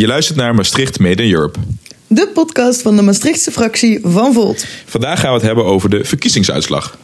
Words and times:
Je 0.00 0.06
luistert 0.06 0.38
naar 0.38 0.54
Maastricht 0.54 0.98
Made 0.98 1.22
in 1.22 1.32
Europe. 1.32 1.58
De 2.06 2.28
podcast 2.34 2.82
van 2.82 2.96
de 2.96 3.02
Maastrichtse 3.02 3.50
fractie 3.50 4.00
van 4.02 4.32
Volt. 4.32 4.66
Vandaag 4.86 5.20
gaan 5.20 5.28
we 5.28 5.36
het 5.36 5.46
hebben 5.46 5.64
over 5.64 5.90
de 5.90 6.04
verkiezingsuitslag. 6.04 6.98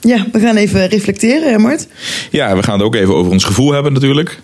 Ja, 0.00 0.26
we 0.32 0.40
gaan 0.40 0.56
even 0.56 0.88
reflecteren, 0.88 1.50
hè 1.50 1.58
Mart? 1.58 1.86
Ja, 2.30 2.56
we 2.56 2.62
gaan 2.62 2.74
het 2.74 2.82
ook 2.82 2.94
even 2.94 3.14
over 3.14 3.32
ons 3.32 3.44
gevoel 3.44 3.72
hebben 3.72 3.92
natuurlijk. 3.92 4.40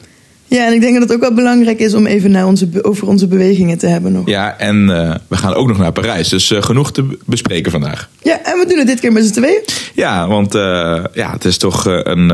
Ja, 0.46 0.66
en 0.66 0.72
ik 0.72 0.80
denk 0.80 0.92
dat 0.92 1.03
het 1.03 1.12
ook 1.12 1.21
wel 1.21 1.34
belangrijk 1.34 1.79
is 1.79 1.95
om 1.95 2.06
even 2.06 2.30
naar 2.30 2.46
onze, 2.46 2.69
over 2.82 3.08
onze 3.08 3.26
bewegingen 3.26 3.78
te 3.78 3.86
hebben 3.86 4.12
nog. 4.12 4.28
Ja, 4.28 4.58
en 4.58 4.90
eh, 4.90 5.14
we 5.28 5.36
gaan 5.36 5.54
ook 5.54 5.68
nog 5.68 5.78
naar 5.78 5.92
Parijs. 5.92 6.28
Dus 6.28 6.50
eh, 6.50 6.62
genoeg 6.62 6.92
te 6.92 7.18
bespreken 7.24 7.70
vandaag. 7.70 8.08
Ja, 8.22 8.40
en 8.44 8.58
we 8.58 8.66
doen 8.68 8.78
het 8.78 8.86
dit 8.86 9.00
keer 9.00 9.12
met 9.12 9.24
z'n 9.24 9.32
tweeën. 9.32 9.62
Ja, 9.94 10.28
want 10.28 10.54
eh, 10.54 11.04
ja, 11.12 11.32
het 11.32 11.44
is 11.44 11.58
toch 11.58 11.84
een, 11.84 12.28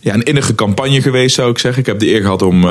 ja, 0.00 0.14
een 0.14 0.22
innige 0.22 0.54
campagne 0.54 1.02
geweest, 1.02 1.34
zou 1.34 1.50
ik 1.50 1.58
zeggen. 1.58 1.80
Ik 1.80 1.86
heb 1.86 1.98
de 1.98 2.10
eer 2.10 2.20
gehad 2.20 2.42
om 2.42 2.66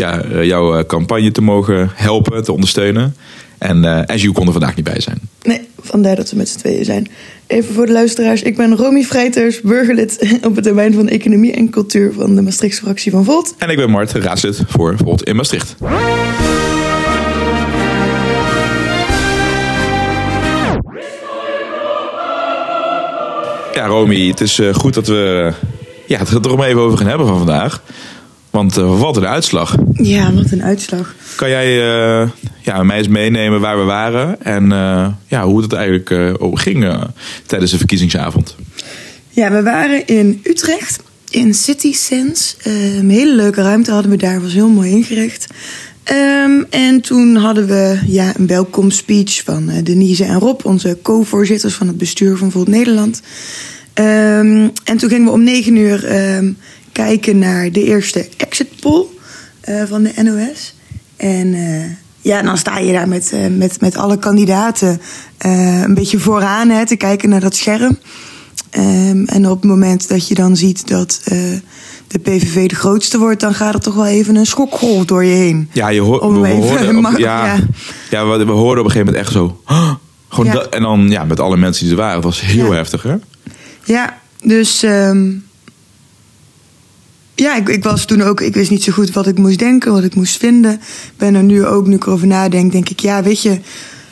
ja, 0.00 0.22
eh, 0.22 0.44
jouw 0.44 0.76
eh, 0.76 0.84
campagne 0.84 1.30
te 1.30 1.42
mogen 1.42 1.90
helpen, 1.94 2.44
te 2.44 2.52
ondersteunen. 2.52 3.16
En 3.58 4.04
Gilles 4.06 4.32
kon 4.32 4.46
er 4.46 4.52
vandaag 4.52 4.76
niet 4.76 4.84
bij 4.84 5.00
zijn. 5.00 5.20
Nee, 5.42 5.60
vandaar 5.80 6.16
dat 6.16 6.30
we 6.30 6.36
met 6.36 6.48
z'n 6.48 6.58
tweeën 6.58 6.84
zijn. 6.84 7.08
Even 7.46 7.74
voor 7.74 7.86
de 7.86 7.92
luisteraars. 7.92 8.42
Ik 8.42 8.56
ben 8.56 8.76
Romy 8.76 9.02
Vrijters, 9.02 9.60
burgerlid 9.60 10.18
op 10.48 10.54
het 10.54 10.64
termijn 10.64 10.94
van 10.94 11.08
Economie 11.08 11.52
en 11.52 11.70
Cultuur 11.70 12.12
van 12.12 12.34
de 12.34 12.42
Maastrichtse 12.42 12.82
fractie 12.82 13.10
van 13.10 13.24
Volt. 13.24 13.54
En 13.58 13.68
ik 13.68 13.76
ben 13.76 13.90
Mart, 13.90 14.12
raadslid 14.12 14.62
voor 14.68 14.96
Volt 14.96 15.22
in 15.22 15.36
Maastricht. 15.36 15.76
Ja, 23.74 23.86
Romy, 23.86 24.28
het 24.28 24.40
is 24.40 24.60
goed 24.72 24.94
dat 24.94 25.06
we 25.06 25.52
ja, 26.06 26.18
het 26.18 26.44
er 26.44 26.52
om 26.52 26.62
even 26.62 26.80
over 26.80 26.98
gaan 26.98 27.06
hebben 27.06 27.26
van 27.26 27.38
vandaag. 27.38 27.82
Want 28.50 28.76
eh, 28.76 29.00
wat 29.00 29.16
een 29.16 29.26
uitslag. 29.26 29.76
Ja, 29.92 30.32
wat 30.32 30.50
een 30.50 30.62
uitslag. 30.62 31.14
Kan 31.34 31.48
jij 31.48 31.66
eh, 31.66 32.28
ja, 32.60 32.82
mij 32.82 32.98
eens 32.98 33.08
meenemen 33.08 33.60
waar 33.60 33.78
we 33.78 33.84
waren 33.84 34.42
en 34.42 34.72
eh, 34.72 35.08
ja, 35.26 35.44
hoe 35.44 35.62
het 35.62 35.72
eigenlijk 35.72 36.38
ging 36.58 36.94
tijdens 37.46 37.70
de 37.70 37.78
verkiezingsavond? 37.78 38.56
Ja, 39.30 39.50
we 39.50 39.62
waren 39.62 40.06
in 40.06 40.40
Utrecht, 40.42 41.02
in 41.30 41.54
City 41.54 41.92
Sense. 41.92 42.54
Een 42.98 43.10
hele 43.10 43.34
leuke 43.34 43.62
ruimte 43.62 43.92
hadden 43.92 44.10
we 44.10 44.16
daar, 44.16 44.42
was 44.42 44.52
heel 44.52 44.68
mooi 44.68 44.90
ingericht. 44.90 45.46
Ehm, 46.10 46.62
en 46.70 47.00
toen 47.00 47.36
hadden 47.36 47.66
we 47.66 47.98
ja, 48.06 48.32
een 48.36 48.46
welkomstspeech 48.46 49.42
van 49.44 49.68
eh, 49.68 49.84
Denise 49.84 50.24
en 50.24 50.38
Rob, 50.38 50.64
onze 50.64 50.98
co-voorzitters 51.02 51.74
van 51.74 51.86
het 51.86 51.98
bestuur 51.98 52.36
van 52.36 52.50
Volt 52.50 52.68
Nederland. 52.68 53.22
Ehm, 53.92 54.68
en 54.84 54.96
toen 54.96 55.08
gingen 55.08 55.24
we 55.24 55.30
om 55.30 55.44
negen 55.44 55.76
uur 55.76 56.04
ehm, 56.04 56.52
kijken 56.92 57.38
naar 57.38 57.72
de 57.72 57.84
eerste 57.84 58.28
exit 58.36 58.80
poll 58.80 59.04
eh, 59.60 59.82
van 59.88 60.02
de 60.02 60.12
NOS. 60.22 60.74
En 61.16 61.54
eh, 61.54 61.90
ja, 62.20 62.42
dan 62.42 62.58
sta 62.58 62.78
je 62.78 62.92
daar 62.92 63.08
met, 63.08 63.32
eh, 63.32 63.46
met, 63.46 63.80
met 63.80 63.96
alle 63.96 64.18
kandidaten 64.18 65.00
een 65.38 65.94
beetje 65.94 66.18
vooraan 66.18 66.68
hè, 66.68 66.86
te 66.86 66.96
kijken 66.96 67.28
naar 67.28 67.40
dat 67.40 67.56
scherm. 67.56 67.98
Ehm, 68.70 69.24
en 69.24 69.48
op 69.48 69.60
het 69.60 69.70
moment 69.70 70.08
dat 70.08 70.28
je 70.28 70.34
dan 70.34 70.56
ziet 70.56 70.88
dat 70.88 71.20
de 72.06 72.18
PVV 72.18 72.68
de 72.68 72.74
grootste 72.74 73.18
wordt, 73.18 73.40
dan 73.40 73.54
gaat 73.54 73.74
er 73.74 73.80
toch 73.80 73.94
wel 73.94 74.06
even 74.06 74.36
een 74.36 74.46
schokgolf 74.46 75.04
door 75.04 75.24
je 75.24 75.34
heen. 75.34 75.70
Ja, 75.72 75.88
je 75.88 76.00
hoort. 76.00 76.22
Om 76.22 76.40
we, 76.40 76.48
even 76.48 76.68
hoorden 76.68 76.96
op, 77.06 77.18
ja, 77.18 77.46
ja. 77.46 77.58
ja. 78.10 78.26
we, 78.26 78.44
we 78.44 78.52
hoorden 78.52 78.84
op 78.84 78.90
een 78.90 78.92
gegeven 78.92 79.06
moment 79.06 79.16
echt 79.16 79.32
zo. 79.32 79.60
Gewoon 80.28 80.46
Ja. 80.46 80.52
dat, 80.52 80.68
en 80.68 80.82
dan 80.82 81.10
ja, 81.10 81.24
met 81.24 81.40
alle 81.40 81.56
mensen 81.56 81.84
die 81.84 81.92
er 81.92 82.00
waren. 82.00 82.14
Het 82.14 82.24
was 82.24 82.40
heel 82.40 82.72
heftig, 82.72 83.02
hè? 83.02 83.14
Ja, 83.84 84.18
dus 84.42 84.82
ehm, 84.82 85.28
ja, 87.40 87.56
ik, 87.56 87.68
ik 87.68 87.84
was 87.84 88.04
toen 88.04 88.22
ook, 88.22 88.40
ik 88.40 88.54
wist 88.54 88.70
niet 88.70 88.82
zo 88.82 88.92
goed 88.92 89.10
wat 89.12 89.26
ik 89.26 89.38
moest 89.38 89.58
denken, 89.58 89.92
wat 89.92 90.04
ik 90.04 90.14
moest 90.14 90.36
vinden. 90.36 90.72
Ik 90.72 91.12
ben 91.16 91.34
er 91.34 91.42
nu 91.42 91.66
ook, 91.66 91.86
nu 91.86 91.94
ik 91.94 92.06
erover 92.06 92.26
nadenk, 92.26 92.72
denk 92.72 92.88
ik, 92.88 93.00
ja, 93.00 93.22
weet 93.22 93.42
je, 93.42 93.58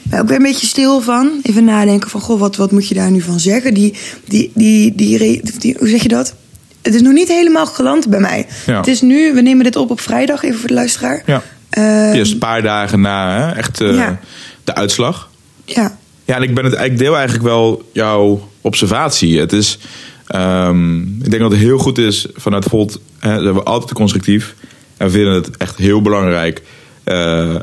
ben 0.03 0.21
ook 0.21 0.29
weer 0.29 0.37
een 0.37 0.43
beetje 0.43 0.67
stil 0.67 1.01
van. 1.01 1.31
Even 1.43 1.65
nadenken 1.65 2.11
van, 2.11 2.21
goh, 2.21 2.41
wat, 2.41 2.57
wat 2.57 2.73
moet 2.73 2.89
je 2.89 2.95
daar 2.95 3.11
nu 3.11 3.21
van 3.21 3.41
zeggen? 3.41 3.75
Die, 3.75 3.95
die, 4.25 4.53
die, 4.55 4.95
die, 4.95 5.77
hoe 5.79 5.89
zeg 5.89 6.03
je 6.03 6.09
dat? 6.09 6.35
Het 6.83 6.95
is 6.95 7.01
nog 7.03 7.13
niet 7.13 7.29
helemaal 7.29 7.67
geland 7.67 8.09
bij 8.09 8.21
mij. 8.21 8.47
Ja. 8.67 8.77
Het 8.77 8.87
is 8.87 9.01
nu, 9.01 9.35
we 9.35 9.41
nemen 9.41 9.65
dit 9.65 9.77
op 9.77 9.91
op 9.91 10.01
vrijdag, 10.01 10.43
even 10.43 10.59
voor 10.59 10.69
de 10.69 10.75
luisteraar. 10.75 11.23
Ja. 11.27 11.43
Ehm, 11.71 12.13
Eerst 12.13 12.33
een 12.33 12.39
paar 12.39 12.63
dagen 12.63 13.01
na 13.01 13.37
hè, 13.39 13.53
echt 13.55 13.81
eh, 13.81 13.95
Ja. 13.95 14.21
de 14.65 14.75
uitslag. 14.75 15.31
Ja, 15.65 15.99
Ja, 16.25 16.37
en 16.37 16.43
ik 16.43 16.55
ben 16.55 16.65
het 16.65 16.75
eigenlijk 16.75 17.03
deel 17.05 17.17
eigenlijk 17.17 17.45
wel 17.49 17.89
jouw 17.93 18.49
observatie. 18.61 19.39
Het 19.39 19.53
is, 19.53 19.79
ehm, 20.27 21.01
ik 21.01 21.31
denk 21.31 21.43
dat 21.43 21.51
het 21.51 21.61
heel 21.61 21.79
goed 21.79 21.99
is 21.99 22.27
vanuit 22.35 22.65
Volt. 22.65 23.01
Hè, 23.19 23.43
zijn 23.43 23.55
we 23.55 23.63
altijd 23.63 23.93
constructief 23.93 24.55
en 24.97 25.07
we 25.07 25.13
vinden 25.13 25.33
het 25.35 25.57
echt 25.57 25.77
heel 25.77 26.03
belangrijk. 26.03 26.63
eh, 27.05 27.55
eh, 27.55 27.61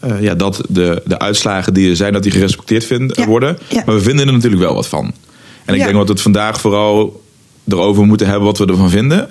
eh, 0.00 0.20
ja, 0.20 0.34
dat 0.34 0.60
de, 0.68 1.02
de 1.06 1.18
uitslagen 1.18 1.74
die 1.74 1.90
er 1.90 1.96
zijn, 1.96 2.12
dat 2.12 2.22
die 2.22 2.32
gerespecteerd 2.32 2.84
vind, 2.84 3.16
Ja. 3.16 3.26
worden. 3.26 3.58
Ja. 3.68 3.82
Maar 3.86 3.94
we 3.94 4.00
vinden 4.00 4.26
er 4.26 4.32
natuurlijk 4.32 4.62
wel 4.62 4.74
wat 4.74 4.86
van. 4.86 5.04
En 5.64 5.74
ik 5.74 5.80
Ja. 5.80 5.84
denk 5.86 5.96
dat 5.96 6.06
we 6.06 6.12
het 6.12 6.22
vandaag 6.22 6.60
vooral 6.60 7.22
erover 7.68 8.06
moeten 8.06 8.26
hebben 8.26 8.44
wat 8.44 8.58
we 8.58 8.66
ervan 8.66 8.90
vinden. 8.90 9.30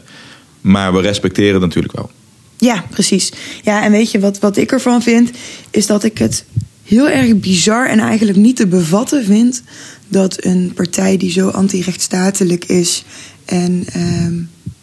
Maar 0.61 0.93
we 0.93 1.01
respecteren 1.01 1.53
het 1.53 1.61
natuurlijk 1.61 1.95
wel. 1.95 2.11
Ja, 2.57 2.85
precies. 2.89 3.31
Ja, 3.63 3.83
en 3.83 3.91
weet 3.91 4.11
je 4.11 4.19
wat, 4.19 4.39
wat 4.39 4.57
ik 4.57 4.71
ervan 4.71 5.01
vind? 5.01 5.31
Is 5.71 5.85
dat 5.85 6.03
ik 6.03 6.17
het 6.17 6.45
heel 6.83 7.09
erg 7.09 7.35
bizar 7.39 7.87
en 7.89 7.99
eigenlijk 7.99 8.37
niet 8.37 8.55
te 8.55 8.67
bevatten 8.67 9.25
vind 9.25 9.63
dat 10.07 10.43
een 10.43 10.71
partij 10.75 11.17
die 11.17 11.31
zo 11.31 11.49
anti-rechtsstatelijk 11.49 12.65
is 12.65 13.03
en 13.45 13.83
ehm, 13.93 14.33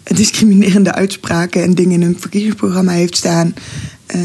discriminerende 0.04 0.92
uitspraken 0.94 1.62
en 1.62 1.74
dingen 1.74 2.00
in 2.00 2.06
een 2.06 2.16
verkiezingsprogramma 2.20 2.92
heeft 2.92 3.16
staan, 3.16 3.54
eh, 4.06 4.20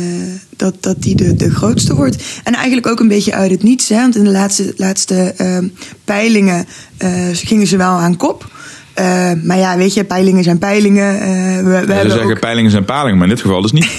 dat, 0.58 0.76
dat 0.84 1.02
die 1.02 1.16
de, 1.16 1.36
de 1.36 1.50
grootste 1.52 1.96
wordt. 1.96 2.24
En 2.44 2.54
eigenlijk 2.54 2.88
ook 2.88 3.00
een 3.00 3.08
beetje 3.08 3.34
uit 3.34 3.52
het 3.52 3.64
niets, 3.64 3.90
hè? 3.90 3.96
want 3.96 4.16
in 4.16 4.24
de 4.24 4.30
laatste, 4.30 4.74
laatste 4.78 5.34
ehm, 5.38 5.68
peilingen 6.04 6.66
eh, 6.98 7.12
gingen 7.34 7.68
ze 7.68 7.78
wel 7.78 7.90
aan 7.90 8.18
kop. 8.18 8.52
Eh, 8.94 9.32
maar 9.44 9.58
ja, 9.58 9.78
weet 9.78 9.94
je, 9.94 10.04
peilingen 10.04 10.44
zijn 10.44 10.58
peilingen. 10.58 11.20
We, 11.20 11.64
we 11.64 11.70
Ja, 11.72 11.86
ze 11.86 11.92
hebben 11.94 12.12
zeggen 12.12 12.32
ook- 12.32 12.40
peilingen 12.40 12.72
zijn 12.72 12.86
palingen, 12.86 13.18
maar 13.18 13.28
in 13.28 13.34
dit 13.34 13.44
geval 13.44 13.62
dus 13.62 13.72
niet. 13.72 13.90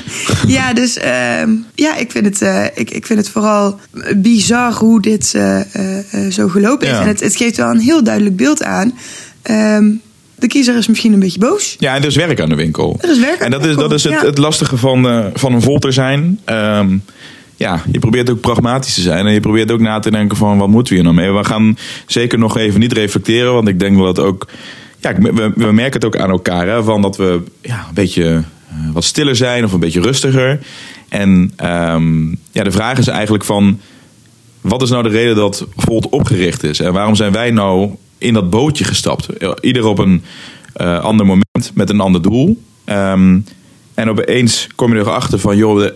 ja, 0.56 0.72
dus 0.72 0.96
ehm, 0.96 1.50
ja, 1.74 1.96
ik 1.96 2.10
vind, 2.10 2.24
het, 2.40 2.70
ik, 2.74 2.90
ik 2.90 3.06
vind 3.06 3.18
het 3.18 3.28
vooral 3.28 3.80
bizar 4.16 4.72
hoe 4.72 5.00
dit 5.00 5.26
zo 6.30 6.48
gelopen 6.48 6.86
is. 6.86 6.92
Ja. 6.92 7.00
En 7.00 7.06
het, 7.06 7.20
het 7.20 7.36
geeft 7.36 7.56
wel 7.56 7.70
een 7.70 7.80
heel 7.80 8.04
duidelijk 8.04 8.36
beeld 8.36 8.62
aan. 8.62 8.92
Ehm, 9.42 9.84
de 10.42 10.48
kiezer 10.48 10.76
is 10.76 10.86
misschien 10.86 11.12
een 11.12 11.18
beetje 11.18 11.38
boos. 11.38 11.76
Ja, 11.78 11.94
en 11.94 12.00
er 12.00 12.08
is 12.08 12.16
werk 12.16 12.40
aan 12.40 12.48
de 12.48 12.54
winkel. 12.54 12.96
Er 13.00 13.10
is 13.10 13.20
werk 13.20 13.40
aan 13.40 13.44
En 13.44 13.50
de 13.50 13.56
dat 13.56 13.60
is, 13.60 13.66
winkel, 13.66 13.88
dat 13.88 13.98
is 13.98 14.04
het, 14.04 14.12
ja. 14.12 14.24
het 14.24 14.38
lastige 14.38 14.76
van, 14.76 15.08
eh, 15.08 15.26
van 15.34 15.52
een 15.52 15.62
volter 15.62 15.92
zijn. 15.92 16.40
Ehm, 16.44 16.96
ja, 17.56 17.82
je 17.92 17.98
probeert 17.98 18.30
ook 18.30 18.40
pragmatisch 18.40 18.94
te 18.94 19.00
zijn. 19.00 19.26
En 19.26 19.32
je 19.32 19.40
probeert 19.40 19.70
ook 19.70 19.80
na 19.80 19.98
te 19.98 20.10
denken 20.10 20.36
van 20.36 20.58
wat 20.58 20.68
moeten 20.68 20.94
we 20.94 21.00
hier 21.00 21.12
nou 21.12 21.26
mee. 21.26 21.32
We 21.32 21.44
gaan 21.44 21.78
zeker 22.06 22.38
nog 22.38 22.56
even 22.56 22.80
niet 22.80 22.92
reflecteren. 22.92 23.52
Want 23.52 23.68
ik 23.68 23.80
denk 23.80 23.98
dat 23.98 24.18
ook... 24.18 24.48
Ja, 25.00 25.14
we, 25.18 25.52
we 25.54 25.72
merken 25.72 25.92
het 25.92 26.04
ook 26.04 26.16
aan 26.16 26.30
elkaar. 26.30 26.66
Hè, 26.66 26.82
van 26.82 27.02
dat 27.02 27.16
we 27.16 27.42
ja, 27.60 27.84
een 27.88 27.94
beetje 27.94 28.44
eh, 28.68 28.76
wat 28.92 29.04
stiller 29.04 29.36
zijn 29.36 29.64
of 29.64 29.72
een 29.72 29.80
beetje 29.80 30.00
rustiger. 30.00 30.60
En 31.08 31.52
ehm, 31.56 32.28
ja, 32.28 32.62
de 32.62 32.70
vraag 32.70 32.98
is 32.98 33.06
eigenlijk 33.06 33.44
van... 33.44 33.80
Wat 34.60 34.82
is 34.82 34.90
nou 34.90 35.02
de 35.02 35.08
reden 35.08 35.36
dat 35.36 35.66
Volt 35.76 36.08
opgericht 36.08 36.62
is? 36.62 36.80
En 36.80 36.92
waarom 36.92 37.14
zijn 37.14 37.32
wij 37.32 37.50
nou 37.50 37.90
in 38.22 38.34
dat 38.34 38.50
bootje 38.50 38.84
gestapt? 38.84 39.26
Ieder 39.60 39.86
op 39.86 39.98
een 39.98 40.22
eh, 40.72 41.00
ander 41.00 41.26
moment 41.26 41.70
met 41.74 41.90
een 41.90 42.00
ander 42.00 42.22
doel. 42.22 42.62
Ehm, 42.84 43.38
en 43.94 44.08
opeens 44.08 44.68
kom 44.74 44.94
je 44.94 45.00
erachter 45.00 45.38
van... 45.38 45.56
joh, 45.56 45.78
de, 45.78 45.94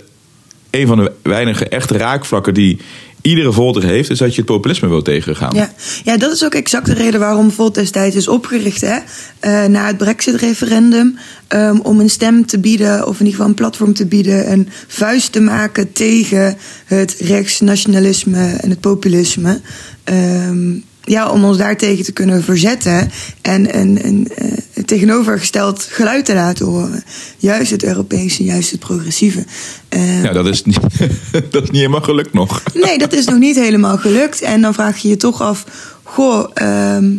een 0.71 0.87
van 0.87 0.99
de 0.99 1.13
weinige 1.23 1.69
echte 1.69 1.97
raakvlakken 1.97 2.55
die 2.55 2.79
iedere 3.21 3.53
Volter 3.53 3.85
heeft... 3.85 4.11
is 4.11 4.19
dat 4.19 4.35
je 4.35 4.41
het 4.41 4.51
populisme 4.51 4.89
wil 4.89 5.03
tegengaan. 5.03 5.55
Ja. 5.55 5.73
ja, 6.05 6.17
dat 6.17 6.33
is 6.33 6.45
ook 6.45 6.55
exact 6.55 6.87
de 6.87 6.95
reden 6.95 7.21
waarom 7.21 7.51
Volt 7.51 7.75
destijds 7.75 8.17
is 8.17 8.29
opgericht. 8.29 8.81
Hè? 8.81 8.99
Eh, 9.41 9.65
na 9.65 9.87
het 9.87 9.97
Brexit-referendum. 9.97 11.19
ehm, 11.49 11.79
om 11.79 12.01
een 12.01 12.11
stem 12.11 12.47
te 12.47 12.59
bieden, 12.59 13.07
of 13.07 13.21
in 13.21 13.27
ieder 13.27 13.31
geval 13.31 13.47
een 13.47 13.55
platform 13.55 13.95
te 13.95 14.07
bieden. 14.07 14.53
Een 14.53 14.69
vuist 14.87 15.33
te 15.33 15.41
maken 15.41 15.93
tegen 15.93 16.57
het 16.85 17.17
rechtsnationalisme 17.19 18.47
en 18.47 18.71
het 18.71 18.81
populisme. 18.81 19.61
Ehm, 20.05 20.75
ja, 21.07 21.31
om 21.31 21.45
ons 21.45 21.57
daartegen 21.57 22.05
te 22.05 22.13
kunnen 22.13 22.45
verzetten. 22.45 23.11
En 23.43 23.79
een, 23.79 24.07
een 24.07 24.29
eh, 24.37 24.85
tegenovergesteld 24.85 25.87
geluid 25.91 26.25
te 26.25 26.35
laten 26.35 26.67
horen. 26.67 27.05
Juist 27.37 27.71
het 27.71 27.85
Europese, 27.85 28.45
juist 28.45 28.71
het 28.71 28.81
progressieve. 28.81 29.45
Ehm, 29.89 30.23
Ja, 30.23 30.33
dat 30.33 30.47
is, 30.47 30.65
niet, 30.65 30.81
dat 31.51 31.63
is 31.63 31.71
niet 31.71 31.81
helemaal 31.81 32.01
gelukt 32.01 32.33
nog. 32.33 32.63
Nee, 32.75 32.99
dat 32.99 33.13
is 33.13 33.27
nog 33.27 33.39
niet 33.39 33.57
helemaal 33.57 33.99
gelukt. 33.99 34.41
En 34.41 34.61
dan 34.61 34.75
vraag 34.75 34.99
je 34.99 35.09
je 35.09 35.17
toch 35.17 35.43
af: 35.43 35.65
goh, 36.03 36.51
ehm, 36.55 37.13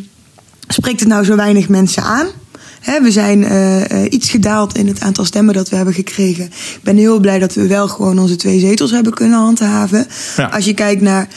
spreekt 0.68 1.00
het 1.00 1.10
nou 1.10 1.26
zo 1.26 1.36
weinig 1.36 1.70
mensen 1.70 2.04
aan? 2.04 2.28
We 3.02 3.12
zijn 3.12 3.44
eh, 3.44 3.92
eh, 3.92 4.12
iets 4.12 4.30
gedaald 4.30 4.78
in 4.78 4.88
het 4.88 5.00
aantal 5.00 5.26
stemmen 5.26 5.54
dat 5.54 5.70
we 5.70 5.76
hebben 5.76 5.94
gekregen. 5.94 6.46
Ik 6.46 6.80
ben 6.84 6.98
heel 6.98 7.20
blij 7.20 7.40
dat 7.40 7.54
we 7.54 7.68
wel 7.68 7.88
gewoon 7.88 8.20
onze 8.20 8.36
twee 8.36 8.60
zetels 8.60 8.92
hebben 8.92 9.14
kunnen 9.14 9.40
handhaven. 9.40 10.08
Ja. 10.38 10.48
Als 10.48 10.66
je 10.66 10.74
kijkt 10.74 11.02
naar 11.02 11.28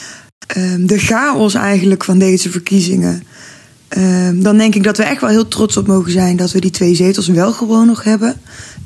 ehm, 0.47 0.85
de 0.85 0.97
chaos 0.99 1.53
eigenlijk 1.53 2.03
van 2.03 2.17
deze 2.17 2.49
verkiezingen. 2.49 3.23
Ehm, 3.87 4.41
dan 4.41 4.57
denk 4.57 4.75
ik 4.75 4.83
dat 4.83 4.97
we 4.97 5.03
echt 5.03 5.21
wel 5.21 5.29
heel 5.29 5.47
trots 5.47 5.77
op 5.77 5.87
mogen 5.87 6.11
zijn 6.11 6.35
dat 6.35 6.51
we 6.51 6.59
die 6.59 6.71
twee 6.71 6.95
zetels 6.95 7.27
wel 7.27 7.51
gewoon 7.51 7.87
nog 7.87 8.03
hebben. 8.03 8.35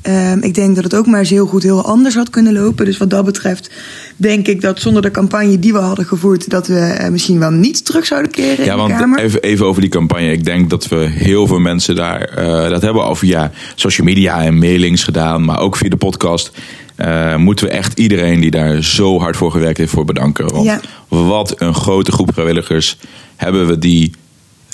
Ehm, 0.02 0.38
ik 0.40 0.54
denk 0.54 0.74
dat 0.74 0.84
het 0.84 0.94
ook 0.94 1.06
maar 1.06 1.18
eens 1.20 1.30
heel 1.30 1.46
goed 1.46 1.62
heel 1.62 1.84
anders 1.84 2.14
had 2.14 2.30
kunnen 2.30 2.52
lopen. 2.52 2.84
Dus 2.84 2.98
wat 2.98 3.10
dat 3.10 3.24
betreft 3.24 3.70
denk 4.16 4.46
ik 4.46 4.60
dat 4.60 4.80
zonder 4.80 5.02
de 5.02 5.10
campagne 5.10 5.58
die 5.58 5.72
we 5.72 5.78
hadden 5.78 6.04
gevoerd, 6.04 6.50
dat 6.50 6.66
we 6.66 7.08
misschien 7.10 7.38
wel 7.38 7.50
niet 7.50 7.84
terug 7.84 8.06
zouden 8.06 8.30
keren 8.30 8.64
Ja, 8.64 8.72
in 8.72 8.78
de 8.78 8.86
want 8.86 8.92
Kamer. 9.00 9.18
even, 9.18 9.42
even 9.42 9.66
over 9.66 9.80
die 9.80 9.90
campagne. 9.90 10.30
Ik 10.32 10.44
denk 10.44 10.70
dat 10.70 10.88
we 10.88 10.96
heel 10.96 11.46
veel 11.46 11.58
mensen 11.58 11.94
daar 11.94 12.20
eh, 12.22 12.70
dat 12.70 12.82
hebben 12.82 13.02
al 13.04 13.14
via 13.14 13.50
social 13.74 14.06
media 14.06 14.42
en 14.44 14.58
mailings 14.58 15.04
gedaan, 15.04 15.44
maar 15.44 15.60
ook 15.60 15.76
via 15.76 15.88
de 15.88 15.96
podcast. 15.96 16.50
Eh, 16.96 17.36
moeten 17.36 17.66
we 17.66 17.72
echt 17.72 17.98
iedereen 17.98 18.40
die 18.40 18.50
daar 18.50 18.82
zo 18.82 19.18
hard 19.20 19.36
voor 19.36 19.50
gewerkt 19.50 19.78
heeft 19.78 19.90
voor 19.92 20.04
bedanken. 20.04 20.48
Want 20.52 20.64
Ja. 20.64 20.80
wat 21.08 21.60
een 21.60 21.74
grote 21.74 22.12
groep 22.12 22.30
vrijwilligers 22.32 22.96
hebben 23.36 23.66
we 23.66 23.78
die 23.78 24.12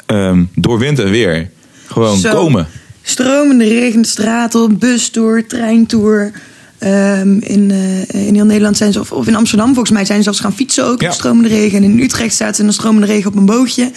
ehm, 0.06 0.44
door 0.54 0.78
wind 0.78 0.98
en 0.98 1.10
weer 1.10 1.50
gewoon 1.86 2.19
Zo. 2.19 2.30
komen. 2.34 2.66
Stromende 3.02 3.64
regen, 3.69 4.04
straat 4.04 4.54
op, 4.54 4.80
bustour, 4.80 5.46
treintour. 5.46 6.32
Ehm, 6.78 7.36
in, 7.38 7.70
eh, 7.70 8.26
in 8.26 8.34
heel 8.34 8.44
Nederland 8.44 8.76
zijn 8.76 8.92
ze, 8.92 9.00
of, 9.00 9.12
of 9.12 9.26
in 9.26 9.34
Amsterdam 9.36 9.66
volgens 9.68 9.90
mij, 9.90 10.04
zijn 10.04 10.18
ze 10.18 10.25
zelfs 10.25 10.40
gaan 10.40 10.54
fietsen 10.54 10.86
ook 10.86 11.00
Ja. 11.00 11.06
in 11.08 11.12
stromende 11.14 11.48
regen. 11.48 11.78
En 11.78 11.84
in 11.84 12.00
Utrecht 12.00 12.34
staat 12.34 12.54
ze 12.56 12.60
in 12.62 12.68
de 12.68 12.75
stromende 12.75 13.06
regen 13.06 13.30
op 13.30 13.36
een 13.36 13.46
bootje. 13.46 13.90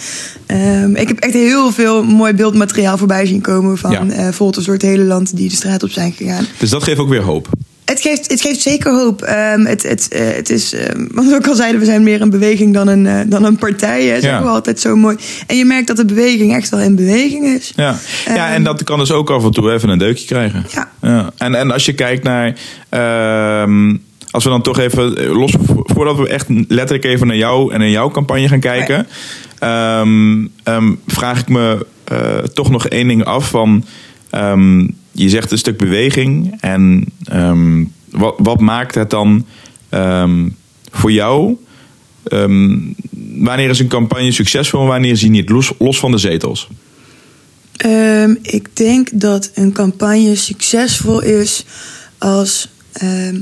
Ehm, 0.46 0.94
ik 0.96 1.08
heb 1.08 1.18
echt 1.18 1.32
heel 1.32 1.72
veel 1.72 2.04
mooi 2.04 2.32
beeldmateriaal 2.34 2.98
voorbij 2.98 3.26
zien 3.26 3.40
komen 3.40 3.78
van 3.78 3.90
Ja. 3.90 4.06
eh 4.08 4.28
foto's 4.32 4.64
door 4.64 4.74
het 4.74 4.82
hele 4.82 5.02
land 5.04 5.36
die 5.36 5.48
de 5.48 5.54
straat 5.54 5.82
op 5.82 5.90
zijn 5.90 6.12
gegaan. 6.12 6.46
Dus 6.58 6.70
dat 6.70 6.82
geeft 6.82 6.98
ook 6.98 7.08
weer 7.08 7.22
hoop. 7.22 7.48
Het 7.96 8.04
geeft, 8.04 8.30
het 8.30 8.40
geeft 8.40 8.60
zeker 8.60 8.92
hoop. 8.92 9.22
Ehm, 9.22 9.64
het, 9.64 9.82
het, 9.82 10.08
eh, 10.08 10.20
het 10.34 10.50
is, 10.50 10.72
ehm, 10.72 11.04
wat 11.12 11.24
we 11.24 11.34
ook 11.34 11.46
al 11.46 11.54
zeiden, 11.54 11.80
we 11.80 11.86
zijn 11.86 12.02
meer 12.02 12.20
een 12.20 12.30
beweging 12.30 12.74
dan 12.74 12.88
een, 12.88 13.06
eh, 13.06 13.20
dan 13.26 13.44
een 13.44 13.56
partij. 13.56 14.04
Hè. 14.04 14.12
Dat 14.12 14.22
Ja. 14.22 14.28
zeggen 14.28 14.42
we 14.46 14.50
altijd 14.50 14.80
zo 14.80 14.96
mooi. 14.96 15.16
En 15.46 15.56
je 15.56 15.64
merkt 15.64 15.86
dat 15.86 15.96
de 15.96 16.04
beweging 16.04 16.54
echt 16.54 16.68
wel 16.68 16.80
in 16.80 16.96
beweging 16.96 17.44
is. 17.46 17.72
Ja. 17.76 17.96
ja, 18.26 18.34
Ehm, 18.46 18.54
en 18.54 18.64
dat 18.64 18.84
kan 18.84 18.98
dus 18.98 19.10
ook 19.12 19.30
af 19.30 19.44
en 19.44 19.50
toe 19.50 19.72
even 19.72 19.88
een 19.88 19.98
deukje 19.98 20.26
krijgen. 20.26 20.66
Ja. 21.00 21.30
En, 21.36 21.54
en 21.54 21.70
als 21.70 21.84
je 21.84 21.92
kijkt 21.94 22.22
naar. 22.22 22.54
als 24.30 24.44
we 24.44 24.50
dan 24.50 24.62
toch 24.62 24.78
even. 24.78 25.16
eh, 25.16 25.38
Los, 25.38 25.54
voordat 25.76 26.16
we 26.16 26.28
echt 26.28 26.46
letterlijk 26.48 27.04
even 27.04 27.26
naar 27.26 27.36
jou 27.36 27.72
en 27.72 27.78
naar 27.78 27.88
jouw 27.88 28.10
campagne 28.10 28.48
gaan 28.48 28.60
kijken. 28.60 29.06
vraag 31.06 31.40
ik 31.40 31.48
me 31.48 31.86
toch 32.54 32.70
nog 32.70 32.86
één 32.88 33.08
ding 33.08 33.24
af. 33.24 33.48
Van, 33.48 33.84
je 35.16 35.28
zegt 35.28 35.50
een 35.50 35.58
stuk 35.58 35.76
beweging. 35.76 36.56
En 36.60 37.04
ehm, 37.24 37.84
wat, 38.10 38.34
wat 38.38 38.60
maakt 38.60 38.94
het 38.94 39.10
dan 39.10 39.46
ehm, 39.88 40.48
voor 40.90 41.12
jou? 41.12 41.56
Ehm, 42.22 42.78
wanneer 43.38 43.70
is 43.70 43.78
een 43.78 43.88
campagne 43.88 44.32
succesvol 44.32 44.80
en 44.80 44.86
wanneer 44.86 45.10
is 45.10 45.20
die 45.20 45.30
niet? 45.30 45.48
Los, 45.48 45.72
los 45.78 45.98
van 45.98 46.10
de 46.10 46.18
zetels. 46.18 46.68
Ik 48.42 48.76
denk 48.76 49.08
dat 49.12 49.50
een 49.54 49.72
campagne 49.72 50.34
succesvol 50.34 51.22
is 51.22 51.64
als. 52.18 52.68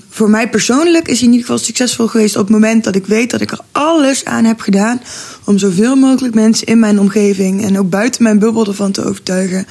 voor 0.09 0.31
mij 0.31 0.49
persoonlijk 0.49 1.09
is 1.09 1.19
hij 1.19 1.27
in 1.27 1.33
ieder 1.33 1.47
geval 1.47 1.65
succesvol 1.65 2.07
geweest 2.07 2.37
op 2.37 2.43
het 2.43 2.51
moment 2.51 2.85
dat 2.85 2.95
ik 2.95 3.07
weet 3.07 3.31
dat 3.31 3.41
ik 3.41 3.51
er 3.51 3.61
alles 3.73 4.25
aan 4.25 4.45
heb 4.45 4.61
gedaan 4.61 5.01
om 5.45 5.59
zoveel 5.59 5.97
mogelijk 5.97 6.35
mensen 6.35 6.67
in 6.67 6.79
mijn 6.79 7.01
omgeving 7.01 7.65
en 7.65 7.79
ook 7.79 7.91
buiten 7.91 8.23
mijn 8.23 8.39
bubbel 8.39 8.67
ervan 8.67 8.93
te 8.93 9.05
overtuigen 9.05 9.67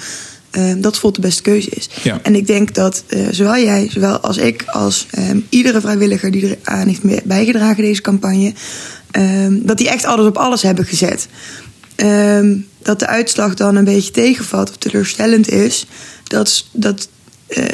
ehm, 0.53 0.81
dat 0.81 0.97
Volt 0.97 1.15
de 1.15 1.21
beste 1.21 1.41
keuze 1.41 1.69
is. 1.69 1.89
Ja. 2.03 2.19
En 2.23 2.35
ik 2.35 2.47
denk 2.47 2.73
dat 2.73 3.03
eh, 3.07 3.27
zowel 3.31 3.57
jij, 3.57 3.89
zowel 3.91 4.19
als 4.19 4.37
ik, 4.37 4.63
als 4.67 5.07
ehm, 5.11 5.39
iedere 5.49 5.81
vrijwilliger 5.81 6.31
die 6.31 6.47
er 6.49 6.57
aan 6.63 6.87
heeft 6.87 7.25
bijgedragen 7.25 7.83
deze 7.83 8.01
campagne, 8.01 8.53
ehm, 9.11 9.57
dat 9.61 9.77
die 9.77 9.89
echt 9.89 10.05
alles 10.05 10.25
op 10.25 10.37
alles 10.37 10.61
hebben 10.61 10.85
gezet. 10.85 11.27
Dat 12.81 12.99
de 12.99 13.07
uitslag 13.07 13.53
dan 13.53 13.75
een 13.75 13.83
beetje 13.83 14.11
tegenvalt 14.11 14.69
of 14.69 14.77
teleurstellend 14.77 15.49
is, 15.49 15.87
dat, 16.23 16.65
dat 16.71 17.07
eh, 17.47 17.65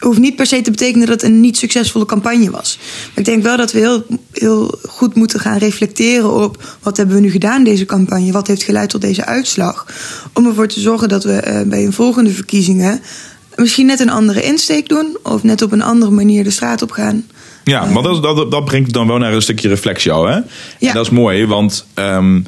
hoeft 0.00 0.18
niet 0.18 0.36
per 0.36 0.46
se 0.46 0.60
te 0.60 0.70
betekenen 0.70 1.06
dat 1.06 1.20
het 1.20 1.30
een 1.30 1.40
niet 1.40 1.56
succesvolle 1.56 2.04
campagne 2.04 2.50
was. 2.50 2.78
Maar 2.80 3.18
ik 3.18 3.24
denk 3.24 3.42
wel 3.42 3.56
dat 3.56 3.72
we 3.72 3.78
heel, 3.78 4.06
heel 4.32 4.78
goed 4.88 5.14
moeten 5.14 5.40
gaan 5.40 5.58
reflecteren 5.58 6.42
op 6.42 6.76
wat 6.82 6.96
hebben 6.96 7.14
we 7.14 7.20
nu 7.20 7.30
gedaan 7.30 7.64
deze 7.64 7.84
campagne, 7.84 8.32
wat 8.32 8.46
heeft 8.46 8.62
geleid 8.62 8.90
tot 8.90 9.00
deze 9.00 9.24
uitslag, 9.24 9.86
om 10.34 10.46
ervoor 10.46 10.68
te 10.68 10.80
zorgen 10.80 11.08
dat 11.08 11.24
we 11.24 11.32
eh, 11.32 11.68
bij 11.68 11.84
een 11.84 11.92
volgende 11.92 12.30
verkiezingen 12.30 13.00
misschien 13.56 13.86
net 13.86 14.00
een 14.00 14.10
andere 14.10 14.42
insteek 14.42 14.88
doen 14.88 15.18
of 15.22 15.42
net 15.42 15.62
op 15.62 15.72
een 15.72 15.82
andere 15.82 16.10
manier 16.10 16.44
de 16.44 16.50
straat 16.50 16.82
op 16.82 16.90
gaan. 16.90 17.26
Ja, 17.64 17.92
want 17.92 18.22
dat, 18.22 18.36
dat, 18.36 18.50
dat 18.50 18.64
brengt 18.64 18.92
dan 18.92 19.06
wel 19.06 19.18
naar 19.18 19.32
een 19.32 19.42
stukje 19.42 19.68
reflectie 19.68 20.12
al, 20.12 20.26
hè? 20.26 20.34
Ja. 20.34 20.44
En 20.78 20.94
dat 20.94 21.04
is 21.04 21.10
mooi, 21.10 21.46
want 21.46 21.86
ehm, 21.94 22.40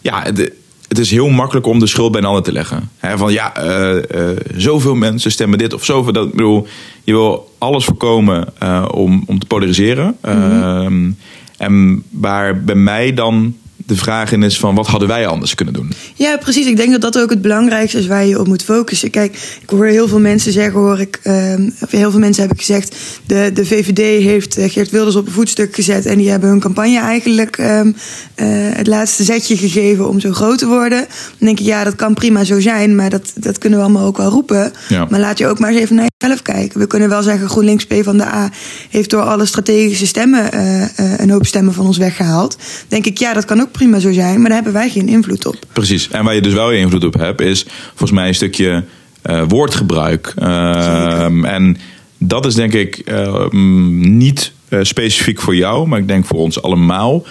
ja, 0.00 0.22
het, 0.22 0.52
het 0.94 1.04
is 1.04 1.10
heel 1.10 1.28
makkelijk 1.28 1.66
om 1.66 1.78
de 1.78 1.86
schuld 1.86 2.12
bij 2.12 2.20
een 2.20 2.26
ander 2.26 2.42
te 2.42 2.52
leggen. 2.52 2.90
Hè, 2.98 3.18
van 3.18 3.32
ja, 3.32 3.56
eh, 3.56 4.30
eh, 4.30 4.36
zoveel 4.56 4.94
mensen 4.94 5.30
stemmen 5.30 5.58
dit 5.58 5.72
of 5.72 5.84
zoveel 5.84 6.12
dat. 6.12 6.26
Ik 6.26 6.30
bedoel, 6.30 6.66
je 7.04 7.12
wil 7.12 7.54
alles 7.58 7.84
voorkomen 7.84 8.46
eh, 8.58 8.88
om, 8.90 9.24
om 9.26 9.38
te 9.38 9.46
polariseren. 9.46 10.16
Ehm, 10.20 11.10
en 11.56 12.02
waar 12.10 12.64
bij 12.64 12.74
mij 12.74 13.14
dan 13.14 13.56
de 13.86 13.96
vraag 13.96 14.32
in 14.32 14.42
is 14.42 14.58
van 14.58 14.74
wat 14.74 14.86
hadden 14.86 15.08
wij 15.08 15.26
anders 15.26 15.54
kunnen 15.54 15.74
doen? 15.74 15.92
Ja, 16.14 16.36
precies. 16.36 16.66
Ik 16.66 16.76
denk 16.76 16.90
dat 16.90 17.00
dat 17.00 17.18
ook 17.18 17.30
het 17.30 17.42
belangrijkste 17.42 17.98
is 17.98 18.06
waar 18.06 18.26
je 18.26 18.40
op 18.40 18.46
moet 18.46 18.62
focussen. 18.62 19.10
Kijk, 19.10 19.58
ik 19.62 19.70
hoor 19.70 19.86
heel 19.86 20.08
veel 20.08 20.20
mensen 20.20 20.52
zeggen, 20.52 20.80
hoor 20.80 21.00
ik, 21.00 21.20
ehm, 21.22 21.70
of 21.80 21.90
heel 21.90 22.10
veel 22.10 22.20
mensen 22.20 22.42
heb 22.42 22.52
ik 22.52 22.58
gezegd, 22.58 22.96
de, 23.26 23.50
de 23.54 23.66
VVD 23.66 24.22
heeft 24.22 24.56
eh, 24.56 24.70
Geert 24.70 24.90
Wilders 24.90 25.16
op 25.16 25.26
een 25.26 25.32
voetstuk 25.32 25.74
gezet 25.74 26.06
en 26.06 26.18
die 26.18 26.30
hebben 26.30 26.48
hun 26.48 26.60
campagne 26.60 27.00
eigenlijk 27.00 27.56
ehm, 27.56 27.92
eh, 28.34 28.46
het 28.50 28.86
laatste 28.86 29.24
zetje 29.24 29.56
gegeven 29.56 30.08
om 30.08 30.20
zo 30.20 30.32
groot 30.32 30.58
te 30.58 30.66
worden. 30.66 30.98
Dan 30.98 31.46
denk 31.46 31.60
ik, 31.60 31.66
ja, 31.66 31.84
dat 31.84 31.94
kan 31.94 32.14
prima 32.14 32.44
zo 32.44 32.60
zijn, 32.60 32.94
maar 32.94 33.10
dat, 33.10 33.32
dat 33.34 33.58
kunnen 33.58 33.78
we 33.78 33.84
allemaal 33.84 34.06
ook 34.06 34.16
wel 34.16 34.30
roepen. 34.30 34.72
Ja. 34.88 35.06
Maar 35.10 35.20
laat 35.20 35.38
je 35.38 35.46
ook 35.46 35.58
maar 35.58 35.70
eens 35.70 35.80
even 35.80 35.96
naar 35.96 36.12
kijken. 36.42 36.80
We 36.80 36.86
kunnen 36.86 37.08
wel 37.08 37.22
zeggen, 37.22 37.48
GroenLinks 37.48 37.86
P 37.86 37.94
van 38.02 38.16
de 38.16 38.24
A 38.24 38.50
heeft 38.90 39.10
door 39.10 39.22
alle 39.22 39.46
strategische 39.46 40.06
stemmen 40.06 40.52
eh, 40.52 40.82
eh, 40.82 41.18
een 41.18 41.30
hoop 41.30 41.46
stemmen 41.46 41.74
van 41.74 41.86
ons 41.86 41.98
weggehaald. 41.98 42.58
Denk 42.88 43.06
ik, 43.06 43.18
ja, 43.18 43.32
dat 43.32 43.44
kan 43.44 43.60
ook 43.60 43.72
prima 43.72 43.98
zo 43.98 44.12
zijn, 44.12 44.34
maar 44.34 44.44
daar 44.44 44.62
hebben 44.62 44.72
wij 44.72 44.90
geen 44.90 45.08
invloed 45.08 45.46
op. 45.46 45.56
Precies. 45.72 46.08
En 46.08 46.24
waar 46.24 46.34
je 46.34 46.40
dus 46.40 46.52
wel 46.52 46.70
je 46.70 46.78
invloed 46.78 47.04
op 47.04 47.14
hebt, 47.14 47.40
is 47.40 47.66
volgens 47.88 48.10
mij 48.10 48.28
een 48.28 48.34
stukje 48.34 48.84
eh, 49.22 49.42
woordgebruik. 49.48 50.32
Ehm, 50.36 51.44
en 51.44 51.76
dat 52.18 52.46
is 52.46 52.54
denk 52.54 52.72
ik 52.72 52.96
ehm, 52.96 54.16
niet 54.16 54.52
specifiek 54.80 55.40
voor 55.40 55.56
jou, 55.56 55.88
maar 55.88 55.98
ik 55.98 56.08
denk 56.08 56.26
voor 56.26 56.38
ons 56.38 56.62
allemaal. 56.62 57.24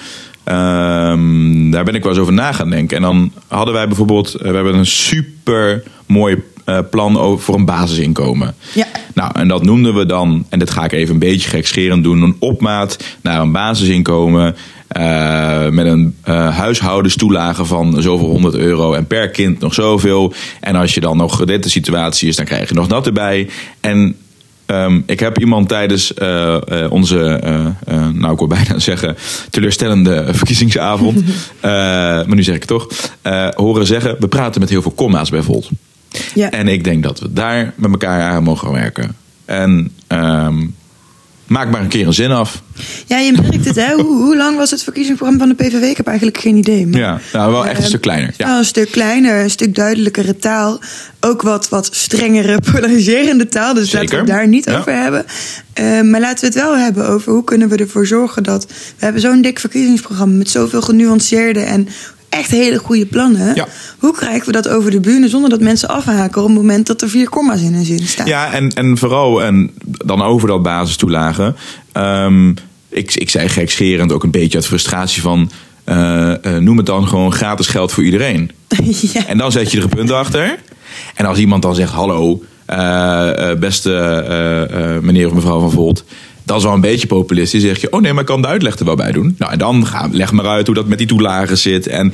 Ehm, 0.43 1.71
daar 1.71 1.83
ben 1.83 1.95
ik 1.95 2.03
wel 2.03 2.11
eens 2.11 2.21
over 2.21 2.33
na 2.33 2.51
gaan 2.51 2.69
denken. 2.69 2.97
En 2.97 3.03
dan 3.03 3.31
hadden 3.47 3.73
wij 3.73 3.87
bijvoorbeeld, 3.87 4.31
we 4.31 4.47
hebben 4.47 4.75
een 4.75 4.85
super 4.85 5.83
mooi 6.05 6.35
eh, 6.35 6.41
plan 6.89 7.19
over, 7.19 7.43
voor 7.43 7.55
een 7.55 7.65
basisinkomen. 7.65 8.55
Ja. 8.73 8.85
Nou, 9.13 9.31
en 9.33 9.47
dat 9.47 9.63
noemden 9.63 9.95
we 9.95 10.05
dan, 10.05 10.45
en 10.49 10.59
dit 10.59 10.69
ga 10.69 10.83
ik 10.83 10.91
even 10.91 11.13
een 11.13 11.19
beetje 11.19 11.49
gekscherend 11.49 12.03
doen, 12.03 12.21
een 12.21 12.35
opmaat 12.39 12.97
naar 13.21 13.41
een 13.41 13.51
basisinkomen. 13.51 14.55
eh, 14.87 15.67
met 15.69 15.85
een 15.85 16.15
eh 16.23 16.57
huishoudenstoelage 16.57 17.65
van 17.65 18.01
zoveel 18.01 18.27
100 18.27 18.55
euro 18.55 18.93
en 18.93 19.07
per 19.07 19.29
kind 19.29 19.59
nog 19.59 19.73
zoveel. 19.73 20.33
En 20.59 20.75
als 20.75 20.93
je 20.93 20.99
dan 21.01 21.17
nog 21.17 21.45
dit 21.45 21.63
de 21.63 21.69
situatie 21.69 22.27
is, 22.27 22.35
dan 22.35 22.45
krijg 22.45 22.69
je 22.69 22.75
nog 22.75 22.87
dat 22.87 23.05
erbij. 23.05 23.49
En 23.79 24.15
ehm, 24.65 25.01
ik 25.05 25.19
heb 25.19 25.39
iemand 25.39 25.69
tijdens 25.69 26.13
eh, 26.13 26.55
eh, 26.83 26.91
onze, 26.91 27.19
eh, 27.25 27.65
eh, 27.65 28.07
nou 28.13 28.31
ik 28.33 28.37
wil 28.39 28.47
bijna 28.47 28.79
zeggen, 28.89 29.15
teleurstellende 29.49 30.25
verkiezingsavond, 30.31 31.17
eh, 31.59 31.71
maar 31.71 32.35
nu 32.35 32.43
zeg 32.43 32.55
ik 32.55 32.61
het 32.61 32.69
toch, 32.69 32.87
eh, 33.21 33.47
horen 33.55 33.85
zeggen: 33.85 34.15
we 34.19 34.27
praten 34.27 34.61
met 34.61 34.69
heel 34.69 34.81
veel 34.81 34.93
comma's 34.95 35.29
bij 35.29 35.41
Volt. 35.41 35.69
Ja. 36.33 36.49
En 36.51 36.67
ik 36.67 36.83
denk 36.83 37.03
dat 37.03 37.19
we 37.19 37.33
daar 37.33 37.73
met 37.75 37.91
elkaar 37.91 38.21
aan 38.21 38.43
mogen 38.43 38.71
werken. 38.71 39.15
En 39.45 39.91
ehm, 40.07 40.65
maak 41.47 41.69
maar 41.71 41.81
een 41.81 41.87
keer 41.87 42.07
een 42.07 42.13
zin 42.13 42.31
af. 42.31 42.61
Ja, 43.05 43.17
je 43.17 43.31
merkt 43.31 43.65
het, 43.65 43.75
hè? 43.75 43.93
Hoe, 43.93 44.05
hoe 44.23 44.37
lang 44.37 44.57
was 44.57 44.71
het 44.71 44.83
verkiezingsprogramma 44.83 45.45
van 45.45 45.55
de 45.57 45.63
PVV? 45.63 45.89
Ik 45.89 45.97
heb 45.97 46.07
eigenlijk 46.07 46.37
geen 46.37 46.55
idee. 46.55 46.87
Maar, 46.87 46.99
Ja, 46.99 47.19
nou, 47.33 47.51
wel 47.51 47.65
echt 47.65 47.77
een 47.77 47.81
eh, 47.81 47.87
stuk 47.87 48.01
kleiner. 48.01 48.33
Ja. 48.37 48.45
Wel 48.47 48.57
een 48.57 48.65
stuk 48.65 48.91
kleiner, 48.91 49.43
een 49.43 49.49
stuk 49.49 49.75
duidelijkere 49.75 50.35
taal. 50.37 50.79
Ook 51.19 51.41
wat, 51.41 51.69
wat 51.69 51.89
strengere, 51.91 52.59
polariserende 52.71 53.47
taal. 53.47 53.73
Dus 53.73 53.91
laten 53.91 54.09
we 54.09 54.15
het 54.15 54.27
daar 54.27 54.47
niet 54.47 54.65
Ja. 54.65 54.77
over 54.77 54.93
hebben. 55.01 55.25
Eh, 55.73 56.01
maar 56.01 56.19
laten 56.19 56.39
we 56.39 56.45
het 56.45 56.55
wel 56.55 56.77
hebben 56.77 57.07
over 57.07 57.31
hoe 57.31 57.43
kunnen 57.43 57.69
we 57.69 57.75
ervoor 57.77 58.07
zorgen 58.07 58.43
dat... 58.43 58.65
We 58.67 59.03
hebben 59.05 59.21
zo'n 59.21 59.41
dik 59.41 59.59
verkiezingsprogramma 59.59 60.37
met 60.37 60.49
zoveel 60.49 60.81
genuanceerde 60.81 61.59
en 61.59 61.87
echt 62.33 62.51
hele 62.51 62.77
goede 62.77 63.05
plannen. 63.05 63.55
Ja. 63.55 63.67
Hoe 63.99 64.13
krijgen 64.13 64.45
we 64.45 64.51
dat 64.51 64.67
over 64.67 64.91
de 64.91 64.99
bühne 64.99 65.29
zonder 65.29 65.49
dat 65.49 65.59
mensen 65.59 65.89
afhaken... 65.89 66.41
op 66.41 66.47
het 66.47 66.57
moment 66.57 66.87
dat 66.87 67.01
er 67.01 67.09
vier 67.09 67.29
komma's 67.29 67.61
in 67.61 67.73
een 67.73 67.85
zin 67.85 68.07
staan? 68.07 68.27
Ja, 68.27 68.53
en, 68.53 68.69
en 68.69 68.97
vooral 68.97 69.43
en 69.43 69.71
dan 69.85 70.21
over 70.21 70.47
dat 70.47 70.63
basistoelagen. 70.63 71.55
Ehm, 71.91 72.49
ik, 72.89 73.15
ik 73.15 73.29
zei 73.29 73.49
gekscherend 73.49 74.11
ook 74.11 74.23
een 74.23 74.31
beetje 74.31 74.57
uit 74.57 74.67
frustratie 74.67 75.21
van... 75.21 75.51
eh, 75.83 76.45
eh, 76.45 76.61
noem 76.61 76.77
het 76.77 76.85
dan 76.85 77.07
gewoon 77.07 77.33
gratis 77.33 77.67
geld 77.67 77.91
voor 77.91 78.03
iedereen. 78.03 78.51
ja. 79.13 79.27
En 79.27 79.37
dan 79.37 79.51
zet 79.51 79.71
je 79.71 79.77
er 79.77 79.83
een 79.83 79.89
punt 79.89 80.11
achter. 80.11 80.59
En 81.15 81.25
als 81.25 81.37
iemand 81.37 81.61
dan 81.61 81.75
zegt: 81.75 81.91
Hallo, 81.91 82.43
eh, 82.65 83.53
beste 83.59 84.99
meneer 85.01 85.27
of 85.27 85.33
mevrouw 85.33 85.59
van 85.59 85.71
Volt. 85.71 86.03
Dat 86.43 86.57
is 86.57 86.63
wel 86.63 86.73
een 86.73 86.81
beetje 86.81 87.07
populistisch. 87.07 87.61
Dan 87.61 87.69
zeg 87.69 87.81
je: 87.81 87.91
Oh 87.91 88.01
nee, 88.01 88.11
maar 88.11 88.21
ik 88.21 88.27
kan 88.27 88.41
de 88.41 88.47
uitleg 88.47 88.79
er 88.79 88.85
wel 88.85 88.95
bij 88.95 89.11
doen. 89.11 89.35
Nou, 89.37 89.51
en 89.51 89.57
dan 89.57 89.87
ga, 89.87 90.07
leg 90.11 90.31
maar 90.31 90.45
uit 90.45 90.65
hoe 90.65 90.75
dat 90.75 90.87
met 90.87 90.97
die 90.97 91.07
toelagen 91.07 91.57
zit. 91.57 91.87
En 91.87 92.13